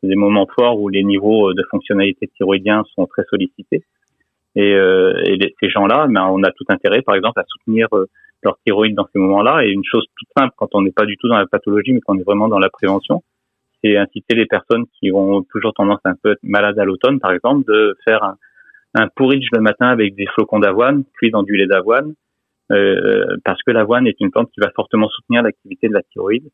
C'est 0.00 0.06
des 0.06 0.14
moments 0.14 0.46
forts 0.54 0.80
où 0.80 0.88
les 0.88 1.02
niveaux 1.02 1.50
euh, 1.50 1.54
de 1.54 1.64
fonctionnalité 1.70 2.28
thyroïdiens 2.36 2.84
sont 2.94 3.06
très 3.06 3.24
sollicités. 3.28 3.82
Et, 4.54 4.74
euh, 4.74 5.20
et 5.24 5.54
ces 5.60 5.68
gens-là, 5.68 6.06
ben, 6.08 6.28
on 6.30 6.42
a 6.44 6.52
tout 6.52 6.64
intérêt, 6.68 7.02
par 7.02 7.16
exemple, 7.16 7.40
à 7.40 7.44
soutenir 7.48 7.88
leur 8.42 8.58
thyroïde 8.64 8.94
dans 8.94 9.06
ces 9.12 9.18
moments-là. 9.18 9.64
Et 9.64 9.70
une 9.70 9.84
chose 9.84 10.04
toute 10.16 10.28
simple, 10.36 10.54
quand 10.56 10.68
on 10.74 10.82
n'est 10.82 10.92
pas 10.92 11.04
du 11.04 11.16
tout 11.16 11.28
dans 11.28 11.36
la 11.36 11.46
pathologie, 11.46 11.92
mais 11.92 12.00
qu'on 12.00 12.18
est 12.18 12.24
vraiment 12.24 12.48
dans 12.48 12.58
la 12.58 12.70
prévention, 12.70 13.22
c'est 13.82 13.96
inciter 13.96 14.34
les 14.34 14.46
personnes 14.46 14.84
qui 14.98 15.12
ont 15.12 15.42
toujours 15.42 15.72
tendance 15.74 16.00
un 16.04 16.14
peu 16.22 16.32
être 16.32 16.42
malades 16.42 16.78
à 16.78 16.84
l'automne, 16.84 17.20
par 17.20 17.32
exemple, 17.32 17.64
de 17.66 17.96
faire 18.04 18.22
un, 18.24 18.36
un 18.94 19.08
porridge 19.08 19.48
le 19.52 19.60
matin 19.60 19.88
avec 19.88 20.14
des 20.14 20.26
flocons 20.26 20.58
d'avoine 20.58 21.04
cuits 21.14 21.30
dans 21.30 21.42
du 21.42 21.56
lait 21.56 21.66
d'avoine, 21.66 22.14
euh, 22.72 23.36
parce 23.44 23.62
que 23.62 23.70
l'avoine 23.70 24.06
est 24.06 24.20
une 24.20 24.30
plante 24.30 24.50
qui 24.52 24.60
va 24.60 24.70
fortement 24.74 25.08
soutenir 25.08 25.42
l'activité 25.42 25.88
de 25.88 25.94
la 25.94 26.02
thyroïde. 26.02 26.48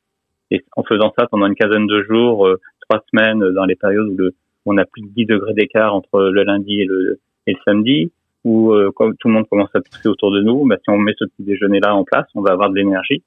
Et 0.50 0.64
en 0.76 0.82
faisant 0.82 1.12
ça 1.18 1.26
pendant 1.26 1.46
une 1.46 1.54
quinzaine 1.54 1.86
de 1.86 2.02
jours, 2.02 2.46
euh, 2.46 2.60
trois 2.88 3.02
semaines, 3.10 3.40
dans 3.52 3.64
les 3.64 3.76
périodes 3.76 4.08
où, 4.08 4.30
on 4.66 4.78
a 4.78 4.86
plus 4.86 5.02
de 5.02 5.08
10 5.08 5.26
degrés 5.26 5.52
d'écart 5.52 5.94
entre 5.94 6.30
le 6.30 6.42
lundi 6.42 6.80
et 6.80 6.86
le, 6.86 7.20
et 7.46 7.52
le 7.52 7.58
samedi, 7.66 8.10
où 8.44 8.72
euh, 8.72 8.90
tout 9.20 9.28
le 9.28 9.34
monde 9.34 9.46
commence 9.46 9.68
à 9.74 9.80
pousser 9.80 10.08
autour 10.08 10.30
de 10.30 10.40
nous, 10.40 10.66
bah, 10.66 10.76
si 10.82 10.88
on 10.88 10.96
met 10.96 11.12
ce 11.18 11.26
petit 11.26 11.42
déjeuner-là 11.42 11.94
en 11.94 12.04
place, 12.04 12.26
on 12.34 12.40
va 12.40 12.52
avoir 12.52 12.70
de 12.70 12.76
l'énergie 12.76 13.22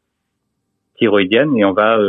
thyroïdienne 0.96 1.56
et 1.56 1.64
on 1.64 1.74
va 1.74 2.00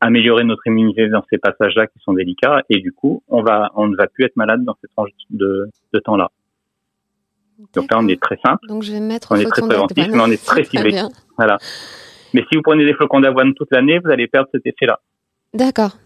améliorer 0.00 0.44
notre 0.44 0.66
immunité 0.66 1.08
dans 1.08 1.24
ces 1.30 1.38
passages-là 1.38 1.86
qui 1.86 1.98
sont 2.00 2.12
délicats 2.12 2.62
et 2.68 2.80
du 2.80 2.92
coup, 2.92 3.22
on 3.28 3.42
va, 3.42 3.70
on 3.74 3.86
ne 3.86 3.96
va 3.96 4.06
plus 4.06 4.24
être 4.24 4.36
malade 4.36 4.64
dans 4.64 4.76
ces 4.80 4.88
tranches 4.88 5.10
de, 5.30 5.68
de 5.92 5.98
temps-là. 6.00 6.30
Donc 7.74 7.90
là, 7.90 7.98
on 8.00 8.08
est 8.08 8.20
très 8.20 8.38
simple. 8.38 8.66
Donc 8.68 8.82
je 8.82 8.92
vais 8.92 9.00
mettre 9.00 9.32
on 9.32 9.36
est 9.36 9.44
très 9.44 9.60
préventif, 9.60 10.08
mais 10.08 10.20
on 10.20 10.30
est 10.30 10.44
très 10.44 10.64
ciblé. 10.64 10.98
Voilà. 11.36 11.58
Mais 12.32 12.44
si 12.50 12.56
vous 12.56 12.62
prenez 12.62 12.84
des 12.84 12.94
flocons 12.94 13.20
d'avoine 13.20 13.54
toute 13.54 13.68
l'année, 13.70 13.98
vous 13.98 14.10
allez 14.10 14.28
perdre 14.28 14.48
cet 14.52 14.66
effet-là. 14.66 15.00
D'accord. 15.52 15.96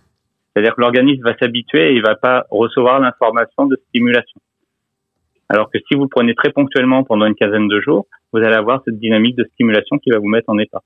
C'est-à-dire 0.52 0.74
que 0.74 0.80
l'organisme 0.80 1.22
va 1.22 1.37
s'habituer 1.37 1.92
et 1.92 1.94
il 1.94 2.02
va 2.02 2.16
pas 2.16 2.46
recevoir 2.50 3.00
l'information 3.00 3.66
de 3.66 3.76
stimulation. 3.88 4.40
Alors 5.48 5.70
que 5.70 5.78
si 5.87 5.94
vous 5.94 6.09
prenez 6.09 6.35
très 6.35 6.50
ponctuellement 6.50 7.04
pendant 7.04 7.26
une 7.26 7.35
quinzaine 7.35 7.68
de 7.68 7.80
jours, 7.80 8.07
vous 8.33 8.38
allez 8.38 8.54
avoir 8.54 8.83
cette 8.85 8.98
dynamique 8.98 9.37
de 9.37 9.44
stimulation 9.52 9.98
qui 9.98 10.11
va 10.11 10.18
vous 10.18 10.28
mettre 10.28 10.48
en 10.48 10.59
état 10.59 10.83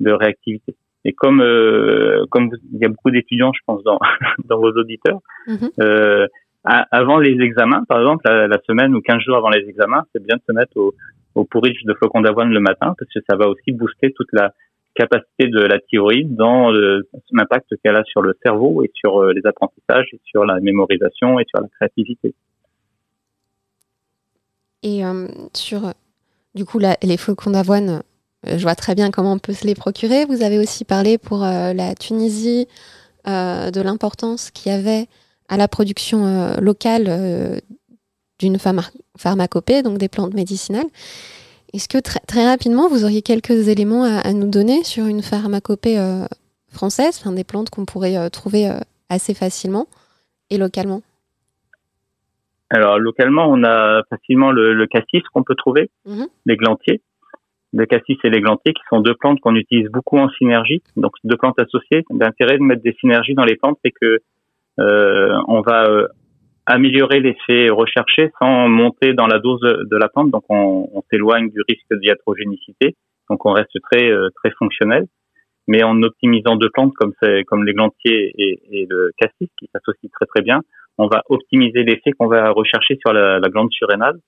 de 0.00 0.10
réactivité. 0.10 0.74
Et 1.04 1.12
comme 1.12 1.40
euh, 1.40 2.24
comme 2.30 2.50
il 2.72 2.78
y 2.78 2.84
a 2.84 2.88
beaucoup 2.88 3.10
d'étudiants, 3.10 3.52
je 3.54 3.60
pense, 3.66 3.82
dans 3.84 3.98
dans 4.44 4.58
vos 4.58 4.72
auditeurs, 4.72 5.20
mm-hmm. 5.46 5.70
euh, 5.80 6.26
avant 6.64 7.18
les 7.18 7.42
examens, 7.42 7.84
par 7.88 8.00
exemple, 8.00 8.22
la, 8.28 8.58
semaine 8.66 8.94
ou 8.94 9.00
15 9.00 9.20
jours 9.22 9.36
avant 9.36 9.48
les 9.48 9.66
examens, 9.66 10.04
c'est 10.12 10.22
bien 10.22 10.36
de 10.36 10.42
se 10.46 10.52
mettre 10.52 10.76
au, 10.76 10.94
au 11.34 11.44
porridge 11.44 11.82
de 11.84 11.94
flocons 11.94 12.20
d'avoine 12.20 12.50
le 12.50 12.60
matin 12.60 12.94
parce 12.98 13.10
que 13.12 13.20
ça 13.28 13.36
va 13.36 13.48
aussi 13.48 13.72
booster 13.72 14.12
toute 14.12 14.28
la 14.32 14.52
capacité 14.94 15.48
de 15.48 15.60
la 15.60 15.78
thyroïde 15.78 16.34
dans 16.36 16.70
l'impact 16.70 17.68
qu'elle 17.82 17.96
a 17.96 18.04
sur 18.04 18.22
le 18.22 18.36
cerveau 18.42 18.82
et 18.84 18.90
sur 18.94 19.22
euh, 19.22 19.32
les 19.32 19.46
apprentissages 19.46 20.08
et 20.12 20.20
sur 20.24 20.44
la 20.44 20.60
mémorisation 20.60 21.38
et 21.38 21.44
sur 21.48 21.60
la 21.60 21.68
créativité. 21.68 22.34
Et 24.82 25.04
euh, 25.04 25.28
sur, 25.54 25.92
du 26.54 26.64
coup, 26.64 26.78
les 26.78 27.16
flocons 27.16 27.50
d'avoine, 27.50 27.88
euh, 27.88 28.00
je 28.44 28.62
vois 28.62 28.74
très 28.74 28.94
bien 28.94 29.10
comment 29.10 29.32
on 29.32 29.38
peut 29.38 29.52
se 29.52 29.66
les 29.66 29.74
procurer. 29.74 30.24
Vous 30.24 30.42
avez 30.42 30.58
aussi 30.58 30.84
parlé 30.84 31.18
pour 31.18 31.40
la 31.40 31.94
Tunisie 31.94 32.68
de 33.26 33.80
l'importance 33.80 34.50
qu'il 34.50 34.72
y 34.72 34.74
avait 34.74 35.08
à 35.50 35.56
la 35.56 35.68
production 35.68 36.26
euh, 36.26 36.60
locale 36.60 37.06
euh, 37.08 37.58
d'une 38.38 38.56
pharmacopée, 39.18 39.82
donc 39.82 39.98
des 39.98 40.08
plantes 40.08 40.32
médicinales. 40.32 40.86
Est-ce 41.74 41.88
que 41.88 41.98
très, 41.98 42.20
très, 42.20 42.46
rapidement, 42.46 42.88
vous 42.88 43.04
auriez 43.04 43.20
quelques 43.20 43.68
éléments 43.68 44.04
à, 44.04 44.32
nous 44.32 44.48
donner 44.48 44.82
sur 44.84 45.06
une 45.06 45.22
pharmacopée 45.22 45.98
euh, 45.98 46.24
française, 46.72 47.20
enfin, 47.20 47.32
des 47.32 47.44
plantes 47.44 47.68
qu'on 47.68 47.84
pourrait 47.84 48.30
trouver 48.30 48.72
assez 49.08 49.34
facilement 49.34 49.86
et 50.48 50.56
localement? 50.56 51.02
Alors, 52.70 52.98
localement, 52.98 53.46
on 53.48 53.62
a 53.62 54.02
facilement 54.08 54.52
le, 54.52 54.86
cassis 54.86 55.22
qu'on 55.32 55.44
peut 55.44 55.54
trouver, 55.54 55.90
mhm. 56.06 56.26
l'églantier. 56.46 57.02
Le 57.72 57.86
cassis 57.86 58.18
et 58.24 58.30
l'églantier, 58.30 58.72
qui 58.72 58.82
sont 58.88 59.00
deux 59.00 59.14
plantes 59.14 59.40
qu'on 59.40 59.54
utilise 59.54 59.88
beaucoup 59.90 60.18
en 60.18 60.28
synergie, 60.30 60.82
donc 60.96 61.12
deux 61.22 61.36
plantes 61.36 61.58
associées. 61.60 62.04
L'intérêt 62.10 62.58
de 62.58 62.62
mettre 62.62 62.82
des 62.82 62.96
synergies 63.00 63.34
dans 63.34 63.44
les 63.44 63.56
plantes, 63.56 63.78
c'est 63.84 63.92
que 63.92 64.18
euh, 64.80 65.38
on 65.46 65.60
va 65.60 65.84
euh, 65.84 66.08
améliorer 66.66 67.20
l'effet 67.20 67.68
recherché 67.70 68.30
sans 68.40 68.68
monter 68.68 69.12
dans 69.12 69.26
la 69.26 69.38
dose 69.38 69.60
de 69.60 69.96
la 69.96 70.08
plante. 70.08 70.30
Donc, 70.30 70.44
on, 70.48 71.02
s'éloigne 71.10 71.50
du 71.50 71.60
risque 71.68 71.86
de 71.90 71.96
diatrogénicité. 71.96 72.96
Donc, 73.28 73.44
on 73.46 73.52
reste 73.52 73.76
très 73.90 74.10
euh, 74.10 74.28
très 74.36 74.50
fonctionnel, 74.58 75.06
mais 75.66 75.82
en 75.82 76.02
optimisant 76.02 76.56
deux 76.56 76.70
plantes 76.70 76.94
comme 76.94 77.12
comme 77.46 77.64
l'églantier 77.64 78.32
et, 78.36 78.60
et, 78.70 78.86
le 78.88 79.12
cassis 79.18 79.50
qui 79.58 79.68
s'associent 79.72 80.10
très 80.12 80.26
très 80.26 80.42
bien, 80.42 80.60
on 80.98 81.06
va 81.06 81.22
optimiser 81.28 81.82
l'effet 81.82 82.12
qu'on 82.12 82.28
va 82.28 82.50
rechercher 82.50 82.98
sur 83.00 83.12
la, 83.12 83.38
la, 83.38 83.48
glande 83.48 83.70
surrénale. 83.72 84.18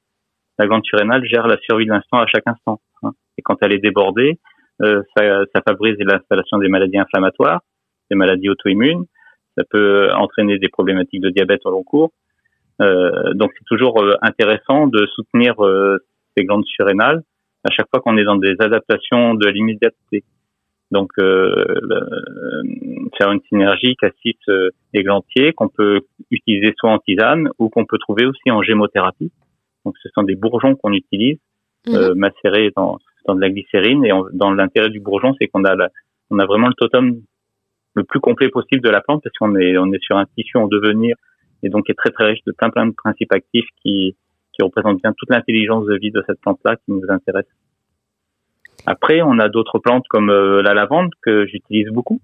La 0.58 0.66
glande 0.66 0.84
surrénale 0.84 1.24
gère 1.24 1.46
la 1.46 1.58
survie 1.58 1.86
de 1.86 1.90
l'instant 1.90 2.18
à 2.18 2.26
chaque 2.26 2.46
instant. 2.46 2.80
Hein. 3.02 3.12
Et 3.38 3.42
quand 3.42 3.56
elle 3.62 3.72
est 3.72 3.78
débordée, 3.78 4.38
euh, 4.82 5.02
ça, 5.16 5.44
ça 5.54 5.62
favorise 5.66 5.96
l'installation 5.98 6.58
des 6.58 6.68
maladies 6.68 6.98
inflammatoires, 6.98 7.60
des 8.10 8.16
maladies 8.16 8.48
auto-immunes, 8.48 9.04
ça 9.56 9.64
peut 9.68 10.10
entraîner 10.14 10.58
des 10.58 10.68
problématiques 10.68 11.20
de 11.20 11.30
diabète 11.30 11.60
au 11.64 11.70
long 11.70 11.82
cours. 11.82 12.12
Euh, 12.80 13.34
donc 13.34 13.52
c'est 13.56 13.64
toujours 13.64 14.02
euh, 14.02 14.14
intéressant 14.22 14.86
de 14.86 15.06
soutenir 15.14 15.62
euh, 15.62 15.98
ces 16.36 16.44
glandes 16.44 16.64
surrénales 16.64 17.22
à 17.64 17.70
chaque 17.70 17.88
fois 17.90 18.00
qu'on 18.00 18.16
est 18.16 18.24
dans 18.24 18.36
des 18.36 18.56
adaptations 18.60 19.34
de 19.34 19.46
l'immédiateté. 19.48 20.24
Donc 20.90 21.10
euh, 21.18 21.54
faire 23.16 23.30
une 23.30 23.40
synergie 23.48 23.94
cassis 23.96 24.36
et 24.94 25.02
glantier 25.02 25.52
qu'on 25.52 25.68
peut 25.68 26.00
utiliser 26.30 26.74
soit 26.76 26.90
en 26.90 26.98
tisane 26.98 27.50
ou 27.58 27.68
qu'on 27.68 27.86
peut 27.86 27.98
trouver 27.98 28.26
aussi 28.26 28.50
en 28.50 28.62
gémothérapie. 28.62 29.30
Donc 29.84 29.94
ce 30.02 30.08
sont 30.14 30.22
des 30.22 30.36
bourgeons 30.36 30.76
qu'on 30.76 30.92
utilise 30.92 31.38
mmh. 31.86 32.14
macérés 32.14 32.70
dans, 32.76 32.98
dans 33.26 33.34
de 33.34 33.40
la 33.40 33.50
glycérine 33.50 34.04
et 34.04 34.12
dans 34.32 34.52
l'intérêt 34.52 34.90
du 34.90 35.00
bourgeon 35.00 35.34
c'est 35.38 35.48
qu'on 35.48 35.64
a 35.64 35.76
on 36.30 36.38
a 36.38 36.46
vraiment 36.46 36.68
le 36.68 36.74
totem 36.74 37.20
le 37.94 38.04
plus 38.04 38.20
complet 38.20 38.48
possible 38.48 38.82
de 38.82 38.88
la 38.90 39.00
plante 39.00 39.22
parce 39.22 39.36
qu'on 39.36 39.56
est 39.56 39.76
on 39.76 39.92
est 39.92 40.02
sur 40.02 40.16
un 40.16 40.26
tissu 40.36 40.56
en 40.56 40.68
devenir 40.68 41.16
et 41.62 41.68
donc 41.68 41.90
est 41.90 41.94
très 41.94 42.10
très 42.10 42.26
riche 42.26 42.44
de 42.46 42.52
plein 42.52 42.70
plein 42.70 42.86
de 42.86 42.92
principes 42.92 43.32
actifs 43.32 43.68
qui 43.82 44.16
qui 44.52 44.62
représentent 44.62 45.00
bien 45.02 45.12
toute 45.16 45.30
l'intelligence 45.30 45.86
de 45.86 45.96
vie 45.96 46.10
de 46.10 46.22
cette 46.26 46.40
plante 46.40 46.60
là 46.64 46.76
qui 46.76 46.92
nous 46.92 47.02
intéresse. 47.08 47.46
Après, 48.86 49.22
on 49.22 49.38
a 49.38 49.48
d'autres 49.48 49.78
plantes 49.78 50.06
comme 50.08 50.30
euh, 50.30 50.62
la 50.62 50.74
lavande 50.74 51.10
que 51.22 51.46
j'utilise 51.46 51.88
beaucoup. 51.88 52.20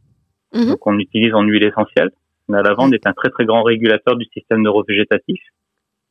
Mhm. 0.52 0.66
Donc 0.66 0.86
on 0.86 0.98
utilise 0.98 1.34
en 1.34 1.42
huile 1.42 1.64
essentielle. 1.64 2.10
La 2.48 2.62
lavande 2.62 2.94
est 2.94 3.06
un 3.06 3.12
très 3.12 3.30
très 3.30 3.44
grand 3.44 3.62
régulateur 3.62 4.16
du 4.16 4.24
système 4.32 4.62
neurovégétatif 4.62 5.40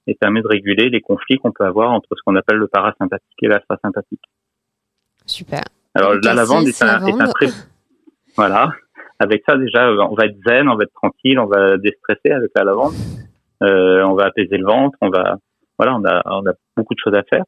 et 0.08 0.16
permet 0.16 0.42
de 0.42 0.48
réguler 0.48 0.90
les 0.90 1.02
conflits 1.02 1.38
qu'on 1.38 1.52
peut 1.52 1.66
avoir 1.66 1.92
entre 1.92 2.08
ce 2.16 2.22
qu'on 2.26 2.36
appelle 2.36 2.58
le 2.58 2.68
parasympathique 2.68 3.38
et 3.42 3.48
l'alpha-sympathique. 3.48 4.24
Super. 5.26 5.62
Alors 5.94 6.16
la 6.24 6.34
lavande 6.34 6.68
est 6.68 6.82
un, 6.82 7.06
est 7.06 7.22
un 7.22 7.28
très 7.28 7.48
voilà 8.38 8.72
avec 9.20 9.44
ça 9.48 9.58
déjà 9.58 9.92
on 9.92 10.16
va 10.16 10.26
être 10.26 10.38
zen, 10.46 10.70
on 10.70 10.76
va 10.76 10.84
être 10.84 10.94
tranquille, 10.94 11.40
on 11.40 11.48
va 11.48 11.78
déstresser 11.78 12.32
avec 12.32 12.52
la 12.56 12.64
lavande, 12.64 12.94
euh, 13.64 14.04
on 14.04 14.14
va 14.14 14.26
apaiser 14.26 14.58
le 14.58 14.66
ventre, 14.66 14.98
on 15.02 15.10
va 15.10 15.38
voilà, 15.78 15.96
on 15.96 16.06
a 16.06 16.22
on 16.26 16.46
a 16.48 16.54
beaucoup 16.76 16.94
de 16.94 17.00
choses 17.04 17.16
à 17.16 17.24
faire. 17.24 17.44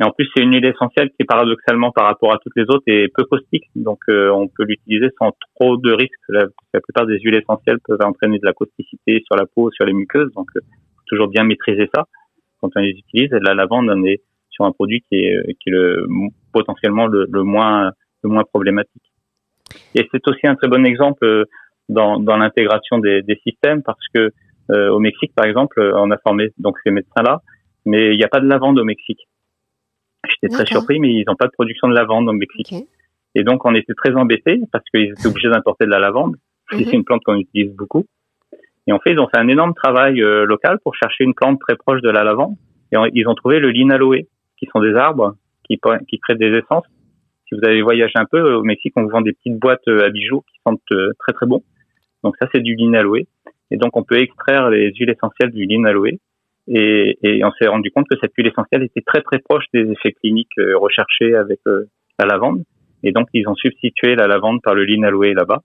Et 0.00 0.04
en 0.04 0.10
plus 0.10 0.28
c'est 0.34 0.42
une 0.42 0.52
huile 0.52 0.66
essentielle 0.66 1.10
qui 1.10 1.24
paradoxalement 1.24 1.92
par 1.92 2.06
rapport 2.06 2.34
à 2.34 2.38
toutes 2.38 2.54
les 2.56 2.64
autres 2.64 2.82
est 2.88 3.08
peu 3.14 3.24
caustique, 3.24 3.64
donc 3.76 4.00
euh, 4.08 4.28
on 4.30 4.48
peut 4.48 4.64
l'utiliser 4.64 5.10
sans 5.18 5.30
trop 5.54 5.76
de 5.76 5.92
risques. 5.92 6.12
La, 6.28 6.46
la, 6.72 6.80
plupart 6.80 7.06
des 7.06 7.20
huiles 7.20 7.36
essentielles 7.36 7.78
peuvent 7.86 8.02
entraîner 8.02 8.40
de 8.40 8.46
la 8.46 8.52
causticité 8.52 9.22
sur 9.24 9.36
la 9.36 9.46
peau, 9.46 9.70
sur 9.70 9.84
les 9.84 9.92
muqueuses, 9.92 10.32
donc 10.32 10.48
euh, 10.56 10.60
toujours 11.14 11.28
bien 11.28 11.44
maîtriser 11.44 11.88
ça 11.94 12.04
quand 12.60 12.70
on 12.74 12.80
les 12.80 12.90
utilise. 12.90 13.32
Et 13.32 13.40
la 13.40 13.54
lavande, 13.54 13.88
on 13.90 14.04
est 14.04 14.22
sur 14.50 14.64
un 14.64 14.72
produit 14.72 15.00
qui 15.08 15.16
est, 15.16 15.54
qui 15.60 15.70
est 15.70 15.72
le, 15.72 16.06
potentiellement 16.52 17.06
le, 17.06 17.26
le, 17.30 17.42
moins, 17.42 17.92
le 18.22 18.30
moins 18.30 18.44
problématique. 18.44 19.02
Et 19.94 20.08
c'est 20.10 20.28
aussi 20.28 20.46
un 20.46 20.54
très 20.54 20.68
bon 20.68 20.84
exemple 20.84 21.24
euh, 21.24 21.44
dans, 21.88 22.18
dans 22.18 22.36
l'intégration 22.36 22.98
des, 22.98 23.22
des, 23.22 23.36
systèmes 23.46 23.82
parce 23.82 24.06
que 24.14 24.30
euh, 24.70 24.90
au 24.90 24.98
Mexique, 24.98 25.32
par 25.34 25.46
exemple, 25.46 25.80
on 25.96 26.10
a 26.10 26.18
formé 26.18 26.48
donc 26.58 26.76
ces 26.84 26.90
médecins-là, 26.90 27.40
mais 27.84 28.14
il 28.14 28.16
n'y 28.16 28.24
a 28.24 28.28
pas 28.28 28.40
de 28.40 28.46
lavande 28.46 28.78
au 28.78 28.84
Mexique. 28.84 29.28
J'étais 30.28 30.54
très 30.54 30.66
surpris, 30.66 31.00
mais 31.00 31.12
ils 31.12 31.24
n'ont 31.26 31.36
pas 31.36 31.46
de 31.46 31.52
production 31.52 31.88
de 31.88 31.94
lavande 31.94 32.28
au 32.28 32.32
Mexique. 32.32 32.74
Et 33.34 33.42
donc, 33.42 33.66
on 33.66 33.74
était 33.74 33.92
très 33.94 34.14
embêtés 34.14 34.60
parce 34.72 34.84
qu'ils 34.94 35.10
étaient 35.10 35.26
obligés 35.26 35.50
d'importer 35.50 35.84
de 35.84 35.90
la 35.90 35.98
lavande. 35.98 36.36
C'est 36.70 36.86
mhm. 36.86 36.94
une 36.94 37.04
plante 37.04 37.22
qu'on 37.24 37.36
utilise 37.36 37.74
beaucoup. 37.74 38.06
Et 38.86 38.92
en 38.92 38.98
fait, 38.98 39.12
ils 39.12 39.18
ont 39.18 39.28
fait 39.28 39.40
un 39.40 39.48
énorme 39.48 39.74
travail 39.74 40.22
euh, 40.22 40.44
local 40.44 40.78
pour 40.82 40.94
chercher 40.94 41.24
une 41.24 41.34
plante 41.34 41.58
très 41.60 41.76
proche 41.76 42.02
de 42.02 42.10
la 42.10 42.22
lavande. 42.22 42.54
Et 42.92 42.96
ils 43.14 43.26
ont 43.28 43.34
trouvé 43.34 43.58
le 43.58 43.70
linaloe, 43.70 44.26
qui 44.58 44.66
sont 44.72 44.80
des 44.80 44.94
arbres 44.94 45.34
qui, 45.64 45.80
qui 46.08 46.18
créent 46.18 46.36
des 46.36 46.58
essences. 46.58 46.86
Si 47.48 47.54
vous 47.54 47.66
avez 47.66 47.82
voyagé 47.82 48.12
un 48.16 48.26
peu 48.26 48.54
au 48.54 48.62
Mexique, 48.62 48.92
on 48.96 49.02
vous 49.02 49.10
vend 49.10 49.20
des 49.20 49.32
petites 49.32 49.58
boîtes 49.58 49.86
euh, 49.88 50.04
à 50.04 50.10
bijoux 50.10 50.42
qui 50.42 50.60
sentent 50.66 50.80
euh, 50.92 51.12
très 51.18 51.32
très 51.32 51.46
bon. 51.46 51.62
Donc 52.22 52.36
ça, 52.40 52.48
c'est 52.54 52.60
du 52.60 52.74
linaloe. 52.74 53.26
Et 53.70 53.76
donc, 53.76 53.96
on 53.96 54.02
peut 54.02 54.18
extraire 54.18 54.70
les 54.70 54.92
huiles 54.92 55.10
essentielles 55.10 55.50
du 55.50 55.64
linaloe. 55.64 56.18
Et, 56.66 57.18
et 57.22 57.44
on 57.44 57.52
s'est 57.52 57.66
rendu 57.66 57.90
compte 57.90 58.06
que 58.08 58.16
cette 58.20 58.32
huile 58.36 58.46
essentielle 58.46 58.82
était 58.82 59.02
très 59.02 59.20
très 59.20 59.38
proche 59.38 59.64
des 59.74 59.90
effets 59.90 60.12
cliniques 60.12 60.56
recherchés 60.74 61.34
avec 61.34 61.60
la 61.66 62.24
lavande. 62.24 62.62
Et 63.02 63.12
donc, 63.12 63.28
ils 63.34 63.46
ont 63.48 63.54
substitué 63.54 64.14
la 64.14 64.26
lavande 64.26 64.62
par 64.62 64.74
le 64.74 64.84
linaloe 64.84 65.34
là-bas 65.34 65.60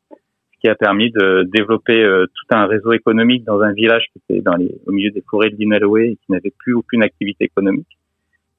qui 0.60 0.68
a 0.68 0.76
permis 0.76 1.12
de 1.12 1.44
développer 1.52 2.04
euh, 2.04 2.26
tout 2.26 2.56
un 2.56 2.66
réseau 2.66 2.92
économique 2.92 3.44
dans 3.46 3.62
un 3.62 3.72
village 3.72 4.06
qui 4.12 4.20
était 4.30 4.42
dans 4.42 4.56
les, 4.56 4.74
au 4.86 4.92
milieu 4.92 5.12
des 5.12 5.24
forêts 5.30 5.50
de 5.50 5.56
l'Inaloe 5.56 5.98
et 5.98 6.16
qui 6.16 6.32
n'avait 6.32 6.54
plus 6.58 6.74
aucune 6.74 7.04
activité 7.04 7.46
économique. 7.46 7.88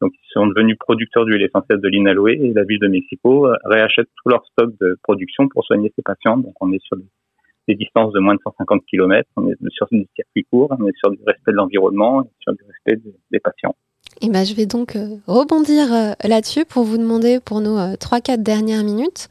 Donc, 0.01 0.13
ils 0.15 0.33
sont 0.33 0.47
devenus 0.47 0.79
producteurs 0.79 1.27
d'huile 1.27 1.43
essentielle 1.43 1.81
de 1.81 1.89
l'Inaloe 1.89 2.29
et 2.29 2.53
la 2.55 2.65
ville 2.65 2.79
de 2.81 2.89
Mexico 2.89 3.47
euh, 3.47 3.55
réachète 3.65 4.09
tout 4.23 4.31
leur 4.31 4.45
stock 4.47 4.73
de 4.81 4.99
production 5.03 5.49
pour 5.49 5.65
soigner 5.65 5.93
ses 5.95 6.03
patients. 6.03 6.39
Donc, 6.39 6.55
on 6.61 6.73
est 6.73 6.83
sur 6.83 6.97
des, 6.97 7.75
distances 7.75 8.13
de 8.13 8.19
moins 8.19 8.35
de 8.35 8.41
150 8.43 8.83
km, 8.87 9.29
on 9.37 9.49
est 9.49 9.57
sur 9.71 9.87
des 9.93 10.09
circuits 10.17 10.45
courts, 10.51 10.75
on 10.77 10.89
est 10.89 10.97
sur 10.97 11.11
du 11.11 11.19
respect 11.25 11.53
de 11.53 11.57
l'environnement, 11.57 12.29
sur 12.41 12.53
du 12.53 12.65
respect 12.65 13.01
des 13.31 13.39
patients. 13.39 13.77
Et 14.23 14.29
ben, 14.29 14.43
je 14.45 14.57
vais 14.57 14.67
donc 14.67 14.97
euh, 14.97 15.19
rebondir 15.29 15.87
là-dessus 16.25 16.65
pour 16.65 16.83
vous 16.83 16.99
demander 16.99 17.39
pour 17.39 17.61
nos 17.61 17.77
3-4 17.77 18.43
dernières 18.43 18.83
minutes 18.83 19.29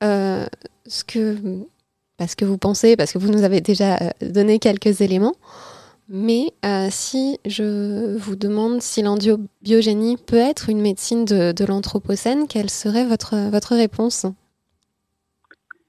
ce 0.00 1.04
que 1.04 1.36
parce 2.18 2.34
que 2.34 2.44
vous 2.44 2.58
pensez, 2.58 2.96
parce 2.96 3.12
que 3.12 3.18
vous 3.18 3.32
nous 3.32 3.44
avez 3.44 3.60
déjà 3.60 3.94
euh, 3.94 4.10
donné 4.20 4.58
quelques 4.58 5.00
éléments. 5.00 5.34
Mais 6.10 6.52
euh, 6.64 6.88
si 6.90 7.38
je 7.46 8.16
vous 8.16 8.34
demande 8.34 8.80
si 8.80 9.02
l'endiobiogénie 9.02 10.16
peut 10.26 10.36
être 10.36 10.68
une 10.68 10.80
médecine 10.80 11.24
de, 11.24 11.66
l'Anthropocène, 11.66 12.46
quelle 12.48 12.70
serait 12.70 13.04
votre, 13.04 13.50
votre 13.50 13.76
réponse? 13.76 14.26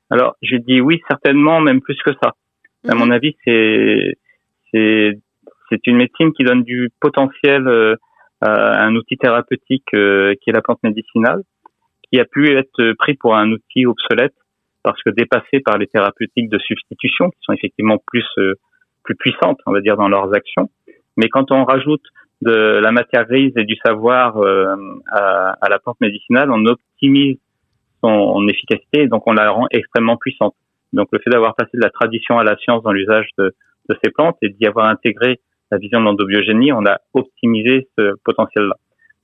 Alors, 0.09 0.35
je 0.41 0.57
dis 0.57 0.81
oui, 0.81 0.99
certainement, 1.07 1.61
même 1.61 1.81
plus 1.81 1.97
que 2.05 2.11
ça. 2.21 2.35
À 2.87 2.95
mon 2.95 3.07
mhm. 3.07 3.11
avis, 3.11 3.35
c'est, 3.45 4.17
c'est, 4.71 5.87
une 5.87 5.97
médecine 5.97 6.33
qui 6.33 6.43
donne 6.43 6.63
du 6.63 6.89
potentiel 6.99 7.67
euh, 7.67 7.95
à 8.41 8.83
un 8.83 8.95
outil 8.95 9.17
thérapeutique 9.17 9.85
qui 9.91 10.49
est 10.49 10.53
la 10.53 10.61
plante 10.61 10.83
médicinale, 10.83 11.43
qui 12.11 12.19
a 12.19 12.25
pu 12.25 12.49
être 12.57 12.93
pris 12.93 13.15
pour 13.15 13.35
un 13.35 13.51
outil 13.51 13.85
obsolète 13.85 14.33
parce 14.83 15.01
que 15.03 15.09
dépassés 15.09 15.59
par 15.59 15.77
les 15.77 15.87
thérapeutiques 15.87 16.49
de 16.49 16.59
substitution, 16.59 17.29
qui 17.29 17.37
sont 17.41 17.53
effectivement 17.53 17.97
plus 18.07 18.25
euh, 18.37 18.55
plus 19.03 19.15
puissantes, 19.15 19.59
on 19.65 19.71
va 19.71 19.81
dire, 19.81 19.97
dans 19.97 20.09
leurs 20.09 20.33
actions. 20.33 20.69
Mais 21.17 21.29
quand 21.29 21.51
on 21.51 21.63
rajoute 21.63 22.03
de 22.41 22.51
la 22.51 22.91
matière 22.91 23.25
grise 23.25 23.53
et 23.57 23.63
du 23.63 23.75
savoir 23.83 24.37
euh, 24.37 24.75
à, 25.11 25.57
à, 25.61 25.69
la 25.69 25.79
plante 25.79 25.99
médicinale, 25.99 26.51
on 26.51 26.65
optimise 26.65 27.37
son 28.03 28.47
efficacité 28.47 29.01
et 29.01 29.07
donc 29.07 29.23
on 29.27 29.33
la 29.33 29.51
rend 29.51 29.67
extrêmement 29.71 30.15
puissante. 30.15 30.55
Donc 30.93 31.09
le 31.11 31.19
fait 31.19 31.29
d'avoir 31.29 31.55
passé 31.55 31.71
de 31.73 31.81
la 31.81 31.89
tradition 31.89 32.39
à 32.39 32.43
la 32.43 32.55
science 32.57 32.81
dans 32.83 32.91
l'usage 32.91 33.27
de, 33.37 33.53
de, 33.89 33.97
ces 34.01 34.09
plantes 34.11 34.37
et 34.41 34.49
d'y 34.49 34.65
avoir 34.65 34.87
intégré 34.87 35.39
la 35.71 35.77
vision 35.77 35.99
de 35.99 36.05
l'endobiogénie, 36.05 36.71
on 36.71 36.85
a 36.85 36.97
optimisé 37.13 37.87
ce 37.97 38.13
potentiel-là. 38.23 38.75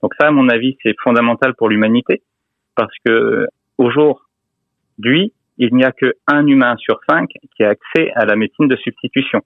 Donc 0.02 0.12
ça, 0.20 0.28
à 0.28 0.30
mon 0.30 0.48
avis, 0.48 0.76
c'est 0.82 0.94
fondamental 1.02 1.54
pour 1.54 1.68
l'humanité 1.68 2.22
parce 2.76 2.92
que 3.04 3.46
au 3.78 3.90
jour 3.90 4.26
d'aujourd'hui, 4.98 5.32
il 5.58 5.74
n'y 5.74 5.84
a 5.84 5.92
que 5.92 6.14
un 6.26 6.46
humain 6.46 6.76
sur 6.76 7.00
cinq 7.08 7.30
qui 7.56 7.64
a 7.64 7.70
accès 7.70 8.12
à 8.14 8.24
la 8.24 8.36
médecine 8.36 8.68
de 8.68 8.76
substitution. 8.76 9.40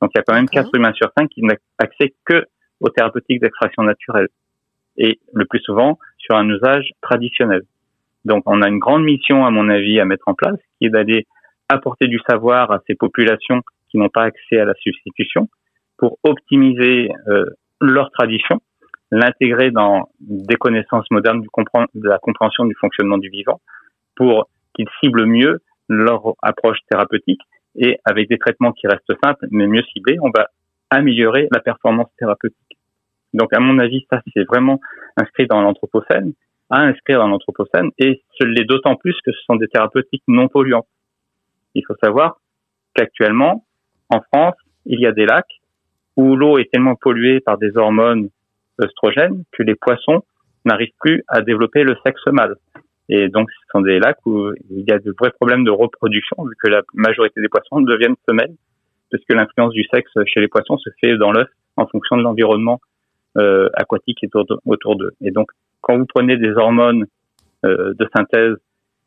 Donc 0.00 0.10
il 0.14 0.18
y 0.18 0.20
a 0.20 0.22
quand 0.22 0.34
même 0.34 0.48
quatre 0.48 0.74
humains 0.74 0.92
sur 0.92 1.10
cinq 1.16 1.28
qui 1.30 1.42
n'ont 1.42 1.56
accès 1.78 2.14
que 2.24 2.44
aux 2.80 2.90
thérapeutiques 2.90 3.40
d'extraction 3.40 3.82
naturelle 3.82 4.28
et 4.98 5.18
le 5.32 5.44
plus 5.46 5.60
souvent 5.60 5.98
sur 6.18 6.36
un 6.36 6.48
usage 6.48 6.90
traditionnel. 7.00 7.62
Donc 8.24 8.42
on 8.46 8.60
a 8.62 8.68
une 8.68 8.78
grande 8.78 9.04
mission 9.04 9.46
à 9.46 9.50
mon 9.50 9.68
avis 9.68 10.00
à 10.00 10.04
mettre 10.04 10.28
en 10.28 10.34
place 10.34 10.58
qui 10.78 10.86
est 10.86 10.90
d'aller 10.90 11.26
apporter 11.68 12.06
du 12.08 12.20
savoir 12.28 12.70
à 12.70 12.80
ces 12.86 12.94
populations 12.94 13.62
qui 13.90 13.98
n'ont 13.98 14.08
pas 14.08 14.24
accès 14.24 14.58
à 14.58 14.64
la 14.64 14.74
substitution 14.74 15.48
pour 15.96 16.18
optimiser 16.22 17.10
euh, 17.28 17.46
leur 17.80 18.10
tradition, 18.10 18.60
l'intégrer 19.10 19.70
dans 19.70 20.10
des 20.20 20.56
connaissances 20.56 21.10
modernes 21.10 21.40
du 21.40 21.48
de 21.94 22.08
la 22.08 22.18
compréhension 22.18 22.64
du 22.64 22.74
fonctionnement 22.74 23.18
du 23.18 23.30
vivant 23.30 23.60
pour 24.14 24.48
qu'ils 24.76 24.88
ciblent 25.00 25.26
mieux 25.26 25.60
leur 25.88 26.34
approche 26.42 26.78
thérapeutique 26.90 27.40
et 27.76 27.98
avec 28.04 28.28
des 28.28 28.38
traitements 28.38 28.72
qui 28.72 28.86
restent 28.86 29.12
simples 29.22 29.46
mais 29.50 29.66
mieux 29.66 29.82
ciblés, 29.92 30.18
on 30.20 30.30
va 30.30 30.48
améliorer 30.90 31.48
la 31.52 31.60
performance 31.60 32.08
thérapeutique. 32.18 32.78
Donc 33.34 33.52
à 33.52 33.60
mon 33.60 33.78
avis, 33.78 34.06
ça 34.10 34.20
c'est 34.32 34.44
vraiment 34.44 34.80
inscrit 35.16 35.46
dans 35.46 35.60
l'anthropocène, 35.60 36.32
à 36.70 36.80
inscrire 36.80 37.18
dans 37.18 37.28
l'anthropocène 37.28 37.90
et 37.98 38.22
ce 38.38 38.44
l'est 38.44 38.64
d'autant 38.64 38.96
plus 38.96 39.16
que 39.24 39.32
ce 39.32 39.40
sont 39.46 39.56
des 39.56 39.68
thérapeutiques 39.68 40.24
non 40.28 40.48
polluantes. 40.48 40.86
Il 41.74 41.82
faut 41.86 41.96
savoir 42.02 42.38
qu'actuellement, 42.94 43.64
en 44.10 44.20
France, 44.32 44.54
il 44.86 45.00
y 45.00 45.06
a 45.06 45.12
des 45.12 45.26
lacs 45.26 45.60
où 46.16 46.36
l'eau 46.36 46.58
est 46.58 46.70
tellement 46.72 46.96
polluée 46.96 47.40
par 47.40 47.58
des 47.58 47.76
hormones 47.76 48.30
œstrogènes 48.82 49.44
que 49.52 49.62
les 49.62 49.74
poissons 49.74 50.22
n'arrivent 50.64 50.94
plus 51.00 51.22
à 51.28 51.42
développer 51.42 51.82
le 51.84 51.96
sexe 52.04 52.26
mâle. 52.26 52.56
Et 53.08 53.28
donc, 53.28 53.50
ce 53.50 53.66
sont 53.72 53.80
des 53.82 53.98
lacs 53.98 54.24
où 54.26 54.50
il 54.70 54.84
y 54.88 54.92
a 54.92 54.98
de 54.98 55.14
vrais 55.18 55.30
problèmes 55.30 55.64
de 55.64 55.70
reproduction, 55.70 56.44
vu 56.44 56.54
que 56.62 56.68
la 56.68 56.82
majorité 56.94 57.40
des 57.40 57.48
poissons 57.48 57.80
deviennent 57.80 58.16
femelles, 58.28 58.54
parce 59.10 59.24
que 59.24 59.34
l'influence 59.34 59.72
du 59.72 59.84
sexe 59.92 60.10
chez 60.26 60.40
les 60.40 60.48
poissons 60.48 60.76
se 60.78 60.90
fait 61.00 61.16
dans 61.16 61.30
l'œuf 61.30 61.48
en 61.76 61.86
fonction 61.86 62.16
de 62.16 62.22
l'environnement 62.22 62.80
euh, 63.38 63.68
aquatique 63.74 64.24
autour 64.64 64.96
d'eux. 64.96 65.12
Et 65.20 65.30
donc, 65.30 65.50
quand 65.80 65.96
vous 65.96 66.06
prenez 66.06 66.36
des 66.36 66.50
hormones 66.50 67.06
euh, 67.64 67.94
de 67.94 68.08
synthèse, 68.16 68.56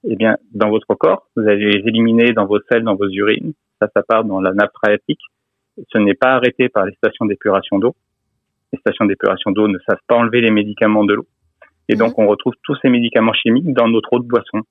eh 0.07 0.15
bien, 0.15 0.37
dans 0.53 0.69
votre 0.69 0.93
corps, 0.95 1.27
vous 1.35 1.47
allez 1.47 1.71
les 1.71 1.87
éliminer 1.87 2.31
dans 2.31 2.45
vos 2.45 2.59
selles, 2.71 2.83
dans 2.83 2.95
vos 2.95 3.09
urines. 3.09 3.53
Ça, 3.81 3.89
ça 3.93 4.01
part 4.01 4.23
dans 4.23 4.39
la 4.39 4.53
nappe 4.53 4.71
phréatique. 4.81 5.19
Ce 5.91 5.97
n'est 5.97 6.13
pas 6.13 6.33
arrêté 6.33 6.69
par 6.69 6.85
les 6.85 6.93
stations 6.93 7.25
d'épuration 7.25 7.79
d'eau. 7.79 7.95
Les 8.71 8.79
stations 8.79 9.05
d'épuration 9.05 9.51
d'eau 9.51 9.67
ne 9.67 9.77
savent 9.79 10.01
pas 10.07 10.15
enlever 10.15 10.41
les 10.41 10.51
médicaments 10.51 11.03
de 11.03 11.15
l'eau. 11.15 11.27
Et 11.89 11.95
donc, 11.95 12.17
mhm. 12.17 12.25
on 12.25 12.27
retrouve 12.27 12.53
tous 12.63 12.77
ces 12.81 12.89
médicaments 12.89 13.33
chimiques 13.33 13.73
dans 13.73 13.87
notre 13.89 14.13
eau 14.13 14.19
de 14.19 14.27
boisson, 14.27 14.61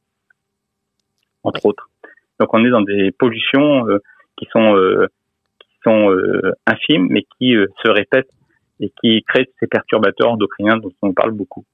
entre 1.42 1.66
autres. 1.66 1.90
Donc, 2.38 2.54
on 2.54 2.64
est 2.64 2.70
dans 2.70 2.80
des 2.80 3.10
pollutions 3.10 3.88
euh, 3.88 3.98
qui 4.38 4.46
sont, 4.52 4.76
euh, 4.76 5.08
qui 5.58 5.68
sont 5.82 6.10
euh, 6.10 6.52
infimes, 6.66 7.08
mais 7.10 7.24
qui 7.36 7.54
se 7.84 7.90
répètent 7.90 8.30
et 8.80 8.92
qui 9.00 9.22
créent 9.26 9.50
ces 9.58 9.66
perturbateurs 9.66 10.30
endocriniens 10.30 10.76
dont 10.76 10.92
on 11.02 11.12
parle 11.12 11.32
beaucoup. 11.32 11.64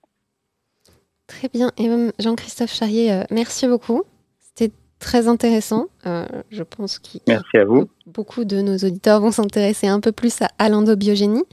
Très 1.27 1.49
bien. 1.49 1.71
Et 1.79 1.89
Jean-Christophe 2.19 2.73
Charrier, 2.73 3.23
merci 3.31 3.69
beaucoup. 3.69 4.05
C'était 4.41 4.73
très 4.99 5.29
intéressant. 5.29 5.89
je 6.05 6.63
pense 6.63 6.99
que 6.99 7.19
merci 7.29 7.59
à 7.59 7.65
vous. 7.67 7.91
beaucoup 8.07 8.47
de 8.47 8.63
nos 8.63 8.77
auditeurs 8.77 9.21
vont 9.21 9.31
s'intéresser 9.31 9.87
un 9.87 10.01
peu 10.01 10.13
plus 10.13 10.41
à, 10.41 10.49
à 10.59 10.71
l'endobiogénie. 10.71 11.45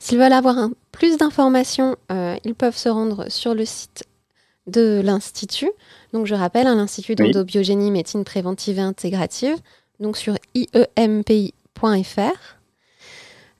S'ils 0.00 0.18
veulent 0.18 0.32
avoir 0.32 0.58
un, 0.58 0.72
plus 0.90 1.18
d'informations, 1.18 1.94
euh, 2.10 2.36
ils 2.44 2.54
peuvent 2.54 2.76
se 2.76 2.88
rendre 2.88 3.30
sur 3.30 3.54
le 3.54 3.66
site 3.66 4.04
de 4.66 5.00
l'Institut. 5.04 5.70
Donc 6.12 6.26
je 6.26 6.34
rappelle, 6.34 6.66
hein, 6.66 6.74
l'Institut 6.74 7.14
d'endobiogénie, 7.14 7.90
médecine 7.90 8.24
préventive 8.24 8.78
et 8.78 8.82
intégrative, 8.82 9.56
donc 10.00 10.16
sur 10.16 10.36
iempi.fr. 10.54 11.52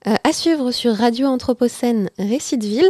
Euh, 0.07 0.15
à 0.23 0.33
suivre 0.33 0.71
sur 0.71 0.95
Radio 0.95 1.27
Anthropocène 1.27 2.09
Récit 2.17 2.81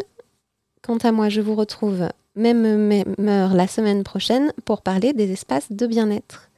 Quant 0.81 0.97
à 0.97 1.11
moi, 1.11 1.27
je 1.27 1.41
vous 1.41 1.55
retrouve 1.55 2.07
même, 2.35 2.87
même 2.87 3.15
heure 3.19 3.53
la 3.53 3.67
semaine 3.67 4.03
prochaine 4.03 4.53
pour 4.63 4.81
parler 4.81 5.11
des 5.11 5.29
espaces 5.33 5.71
de 5.71 5.87
bien-être. 5.87 6.49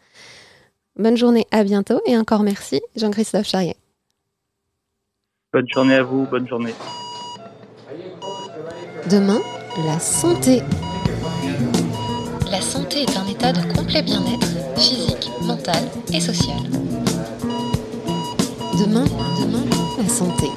Bonne 0.96 1.18
journée, 1.18 1.48
à 1.50 1.64
bientôt 1.64 2.02
et 2.06 2.16
encore 2.16 2.44
merci 2.44 2.82
Jean-Christophe 2.96 3.48
Charrier. 3.48 3.76
Bonne 5.54 5.70
journée 5.70 5.94
à 5.94 6.02
vous, 6.02 6.26
bonne 6.26 6.48
journée. 6.48 6.74
Demain, 9.08 9.40
la 9.86 10.00
santé. 10.00 10.64
La 12.50 12.60
santé 12.60 13.04
est 13.04 13.16
un 13.16 13.28
état 13.28 13.54
de 13.54 13.62
complet 13.72 14.02
bien-être 14.02 14.48
physique, 14.76 15.30
mental 15.44 15.84
et 16.12 16.20
social. 16.20 16.58
Demain, 18.80 19.06
demain, 19.40 19.64
la 20.02 20.10
santé. 20.10 20.48